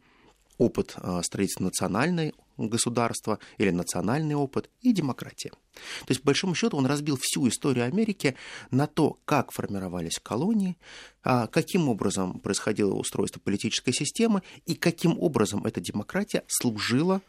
опыт 0.57 0.93
а, 0.97 1.23
строительства 1.23 1.63
национальной 1.63 2.33
государства 2.57 3.39
или 3.57 3.71
национальный 3.71 4.35
опыт 4.35 4.69
и 4.81 4.91
демократия. 4.91 5.49
То 5.49 6.09
есть, 6.09 6.21
по 6.21 6.27
большому 6.27 6.53
счету, 6.53 6.77
он 6.77 6.85
разбил 6.85 7.17
всю 7.19 7.47
историю 7.47 7.85
Америки 7.85 8.35
на 8.69 8.85
то, 8.85 9.17
как 9.25 9.51
формировались 9.51 10.19
колонии, 10.21 10.77
а, 11.23 11.47
каким 11.47 11.87
образом 11.87 12.39
происходило 12.39 12.93
устройство 12.93 13.39
политической 13.39 13.93
системы 13.93 14.43
и 14.65 14.75
каким 14.75 15.17
образом 15.17 15.65
эта 15.65 15.79
демократия 15.79 16.43
служила 16.47 17.21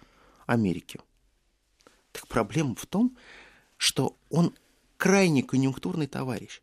Америке. 0.46 1.00
Так 2.12 2.26
проблема 2.26 2.74
в 2.74 2.86
том, 2.86 3.16
что 3.76 4.16
он 4.28 4.52
крайне 4.96 5.44
конъюнктурный 5.44 6.08
товарищ. 6.08 6.60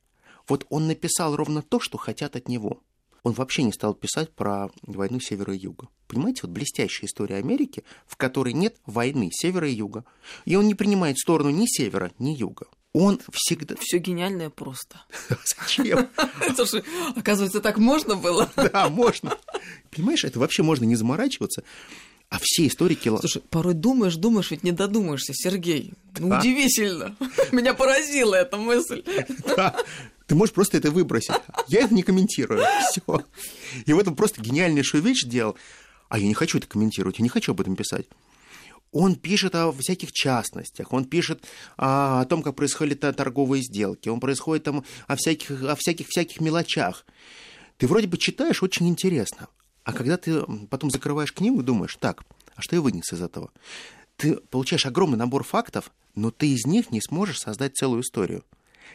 Вот 0.48 0.66
он 0.70 0.88
написал 0.88 1.36
ровно 1.36 1.62
то, 1.62 1.80
что 1.80 1.98
хотят 1.98 2.36
от 2.36 2.48
него. 2.48 2.82
Он 3.24 3.34
вообще 3.34 3.64
не 3.64 3.74
стал 3.74 3.94
писать 3.94 4.32
про 4.32 4.70
войну 4.84 5.20
севера 5.20 5.54
и 5.54 5.58
юга. 5.58 5.90
Понимаете, 6.08 6.42
вот 6.44 6.52
блестящая 6.52 7.08
история 7.08 7.36
Америки, 7.36 7.84
в 8.06 8.16
которой 8.16 8.54
нет 8.54 8.78
войны 8.86 9.30
севера 9.34 9.70
и 9.70 9.74
юга. 9.74 10.06
И 10.46 10.56
он 10.56 10.68
не 10.68 10.76
принимает 10.76 11.18
сторону 11.18 11.50
ни 11.50 11.66
севера, 11.68 12.12
ни 12.20 12.30
юга. 12.30 12.68
Он 12.94 13.20
всегда... 13.32 13.76
Все 13.80 13.98
гениальное 13.98 14.50
просто. 14.50 15.02
Зачем? 15.60 16.08
Слушай, 16.56 16.84
оказывается, 17.16 17.60
так 17.60 17.78
можно 17.78 18.16
было? 18.16 18.50
Да, 18.56 18.90
можно. 18.90 19.38
Понимаешь, 19.92 20.24
это 20.24 20.40
вообще 20.40 20.64
можно 20.64 20.86
не 20.86 20.96
заморачиваться. 20.96 21.64
А 22.30 22.40
все 22.42 22.68
историки... 22.68 23.10
Слушай, 23.20 23.42
порой 23.50 23.74
думаешь, 23.74 24.16
думаешь, 24.16 24.52
ведь 24.52 24.64
не 24.64 24.72
додумаешься, 24.72 25.34
Сергей. 25.34 25.94
Ну, 26.18 26.30
да. 26.30 26.40
удивительно. 26.40 27.16
Меня 27.52 27.74
поразила 27.74 28.36
эта 28.36 28.58
мысль. 28.58 29.04
Да. 29.56 29.76
Ты 30.28 30.36
можешь 30.36 30.54
просто 30.54 30.78
это 30.78 30.92
выбросить. 30.92 31.36
Я 31.68 31.82
это 31.82 31.94
не 31.94 32.04
комментирую. 32.04 32.64
Все. 32.90 33.26
И 33.86 33.94
в 33.94 34.00
этом 34.00 34.16
просто 34.16 34.42
гениальнейшую 34.42 35.02
вещь 35.02 35.24
сделал. 35.24 35.58
А 36.10 36.20
я 36.20 36.28
не 36.28 36.34
хочу 36.34 36.58
это 36.58 36.68
комментировать, 36.68 37.20
я 37.20 37.24
не 37.24 37.30
хочу 37.30 37.54
об 37.54 37.62
этом 37.62 37.76
писать. 37.76 38.06
Он 38.92 39.16
пишет 39.16 39.56
о 39.56 39.72
всяких 39.74 40.14
частностях, 40.14 40.94
он 40.94 41.06
пишет 41.06 41.44
о, 41.76 42.22
о 42.22 42.26
том, 42.26 42.42
как 42.42 42.56
происходят 42.56 43.02
торговые 43.02 43.62
сделки, 43.62 44.08
он 44.08 44.22
происходит 44.22 44.64
там 44.64 44.86
о 45.08 45.16
всяких, 45.18 45.62
о 45.64 45.76
всяких, 45.76 46.08
всяких 46.08 46.40
мелочах. 46.40 47.06
Ты 47.78 47.88
вроде 47.88 48.08
бы 48.08 48.18
читаешь 48.18 48.64
очень 48.64 48.88
интересно, 48.88 49.50
а 49.84 49.92
когда 49.92 50.16
ты 50.16 50.42
потом 50.70 50.90
закрываешь 50.90 51.34
книгу, 51.34 51.62
думаешь, 51.64 51.98
так, 52.00 52.24
а 52.56 52.62
что 52.62 52.78
я 52.78 52.82
вынес 52.82 53.12
из 53.12 53.22
этого? 53.22 53.52
Ты 54.16 54.38
получаешь 54.38 54.86
огромный 54.86 55.18
набор 55.18 55.44
фактов, 55.44 55.92
но 56.16 56.32
ты 56.32 56.48
из 56.48 56.66
них 56.66 56.90
не 56.90 57.02
сможешь 57.02 57.40
создать 57.40 57.76
целую 57.76 58.02
историю. 58.02 58.46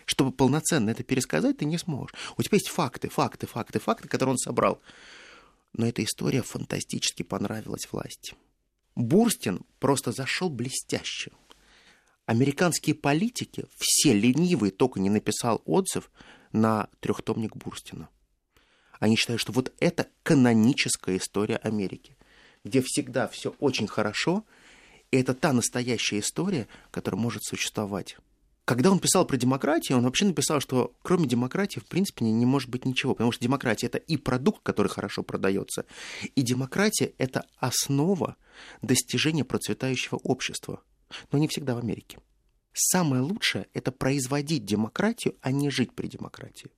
Чтобы 0.05 0.33
полноценно 0.33 0.91
это 0.91 1.03
пересказать, 1.03 1.59
ты 1.59 1.65
не 1.65 1.79
сможешь. 1.79 2.15
У 2.37 2.43
тебя 2.43 2.57
есть 2.57 2.69
факты, 2.69 3.09
факты, 3.09 3.47
факты, 3.47 3.79
факты, 3.79 4.09
которые 4.09 4.33
он 4.33 4.39
собрал. 4.39 4.81
Но 5.73 5.87
эта 5.87 6.05
история 6.05 6.43
фантастически 6.43 7.23
понравилась 7.23 7.89
власти. 7.91 8.35
Бурстин 8.95 9.61
просто 9.79 10.13
зашел 10.13 10.51
блестяще. 10.51 11.33
Американские 12.27 12.95
политики, 12.95 13.65
все 13.77 14.13
ленивые, 14.13 14.71
только 14.71 15.01
не 15.01 15.11
написал 15.11 15.63
отзыв 15.65 16.11
на 16.53 16.89
трехтомник 17.01 17.57
Бурстина. 17.57 18.09
Они 19.01 19.17
считают, 19.17 19.41
что 19.41 19.53
вот 19.53 19.73
это 19.81 20.09
каноническая 20.23 21.17
история 21.17 21.57
Америки, 21.57 22.17
где 22.63 22.81
всегда 22.83 23.27
все 23.27 23.51
очень 23.59 23.89
хорошо, 23.89 24.45
и 25.11 25.17
это 25.17 25.35
та 25.35 25.53
настоящая 25.53 26.21
история, 26.21 26.69
которая 26.91 27.21
может 27.21 27.43
существовать. 27.43 28.17
Когда 28.73 28.91
он 28.91 29.01
писал 29.01 29.27
про 29.27 29.37
демократию, 29.37 29.99
он 29.99 30.05
вообще 30.05 30.25
написал, 30.25 30.59
что 30.59 30.95
кроме 31.03 31.27
демократии, 31.27 31.79
в 31.79 31.85
принципе, 31.85 32.25
не, 32.25 32.33
не 32.33 32.47
может 32.47 32.71
быть 32.71 32.87
ничего, 32.87 33.13
потому 33.13 33.31
что 33.31 33.45
демократия 33.45 33.89
это 33.89 33.99
и 33.99 34.17
продукт, 34.17 34.63
который 34.63 34.89
хорошо 34.89 35.23
продается, 35.23 35.85
и 36.35 36.41
демократия 36.41 37.13
это 37.19 37.45
основа 37.59 38.37
достижения 38.81 39.45
процветающего 39.45 40.19
общества, 40.23 40.83
но 41.33 41.39
не 41.39 41.49
всегда 41.49 41.75
в 41.75 41.81
Америке. 41.81 42.19
Самое 42.73 43.21
лучшее 43.21 43.67
это 43.75 43.93
производить 43.93 44.65
демократию, 44.65 45.37
а 45.43 45.53
не 45.53 45.69
жить 45.69 45.93
при 45.95 46.07
демократии. 46.07 46.71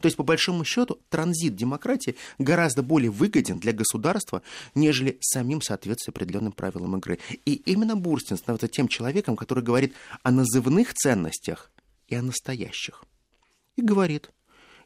То 0.00 0.06
есть, 0.06 0.16
по 0.16 0.22
большому 0.22 0.64
счету, 0.64 0.98
транзит 1.08 1.56
демократии 1.56 2.16
гораздо 2.38 2.82
более 2.82 3.10
выгоден 3.10 3.58
для 3.58 3.72
государства, 3.72 4.42
нежели 4.74 5.18
самим 5.20 5.60
соответствие 5.60 6.12
определенным 6.12 6.52
правилам 6.52 6.96
игры. 6.96 7.18
И 7.44 7.54
именно 7.54 7.96
Бурстин 7.96 8.36
становится 8.36 8.68
тем 8.68 8.88
человеком, 8.88 9.36
который 9.36 9.62
говорит 9.62 9.94
о 10.22 10.30
назывных 10.30 10.94
ценностях 10.94 11.70
и 12.08 12.14
о 12.14 12.22
настоящих. 12.22 13.04
И 13.76 13.82
говорит, 13.82 14.30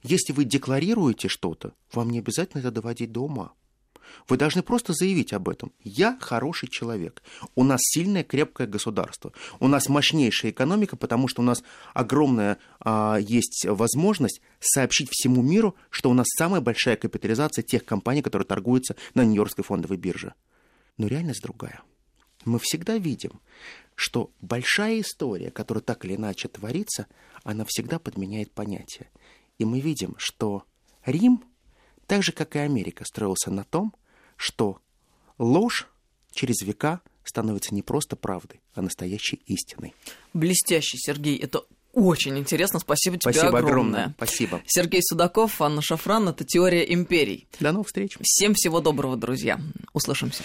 если 0.02 0.32
вы 0.32 0.44
декларируете 0.44 1.28
что-то, 1.28 1.72
вам 1.92 2.10
не 2.10 2.18
обязательно 2.18 2.60
это 2.60 2.70
доводить 2.70 3.12
до 3.12 3.20
ума. 3.20 3.52
Вы 4.28 4.36
должны 4.36 4.62
просто 4.62 4.92
заявить 4.92 5.32
об 5.32 5.48
этом. 5.48 5.72
Я 5.82 6.18
хороший 6.20 6.68
человек. 6.68 7.22
У 7.54 7.64
нас 7.64 7.80
сильное, 7.82 8.24
крепкое 8.24 8.66
государство. 8.66 9.32
У 9.60 9.68
нас 9.68 9.88
мощнейшая 9.88 10.52
экономика, 10.52 10.96
потому 10.96 11.28
что 11.28 11.42
у 11.42 11.44
нас 11.44 11.62
огромная 11.94 12.58
а, 12.80 13.18
есть 13.20 13.66
возможность 13.68 14.40
сообщить 14.60 15.08
всему 15.10 15.42
миру, 15.42 15.74
что 15.90 16.10
у 16.10 16.14
нас 16.14 16.26
самая 16.36 16.60
большая 16.60 16.96
капитализация 16.96 17.62
тех 17.62 17.84
компаний, 17.84 18.22
которые 18.22 18.46
торгуются 18.46 18.96
на 19.14 19.24
Нью-Йоркской 19.24 19.64
фондовой 19.64 19.96
бирже. 19.96 20.34
Но 20.96 21.06
реальность 21.06 21.42
другая. 21.42 21.82
Мы 22.44 22.58
всегда 22.58 22.96
видим, 22.98 23.40
что 23.94 24.30
большая 24.40 25.00
история, 25.00 25.50
которая 25.50 25.82
так 25.82 26.04
или 26.04 26.14
иначе 26.14 26.48
творится, 26.48 27.06
она 27.42 27.64
всегда 27.66 27.98
подменяет 27.98 28.52
понятие. 28.52 29.10
И 29.58 29.64
мы 29.64 29.80
видим, 29.80 30.14
что 30.18 30.64
Рим, 31.04 31.44
так 32.08 32.24
же 32.24 32.32
как 32.32 32.56
и 32.56 32.58
Америка, 32.58 33.04
строился 33.04 33.52
на 33.52 33.62
том, 33.62 33.94
что 34.36 34.80
ложь 35.38 35.86
через 36.32 36.62
века 36.62 37.02
становится 37.22 37.74
не 37.74 37.82
просто 37.82 38.16
правдой, 38.16 38.60
а 38.74 38.82
настоящей 38.82 39.40
истиной. 39.46 39.94
Блестящий, 40.32 40.96
Сергей. 40.98 41.36
Это 41.36 41.64
очень 41.92 42.38
интересно. 42.38 42.80
Спасибо 42.80 43.18
тебе 43.18 43.32
Спасибо 43.32 43.58
огромное. 43.58 43.72
огромное. 44.04 44.14
Спасибо. 44.16 44.62
Сергей 44.66 45.02
Судаков, 45.02 45.60
Анна 45.60 45.82
Шафран. 45.82 46.28
Это 46.28 46.44
«Теория 46.44 46.82
империй». 46.92 47.46
До 47.60 47.72
новых 47.72 47.88
встреч. 47.88 48.16
Всем 48.22 48.54
всего 48.54 48.80
доброго, 48.80 49.16
друзья. 49.16 49.60
Услышимся. 49.92 50.42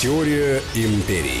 Теория 0.00 0.60
империй. 0.74 1.40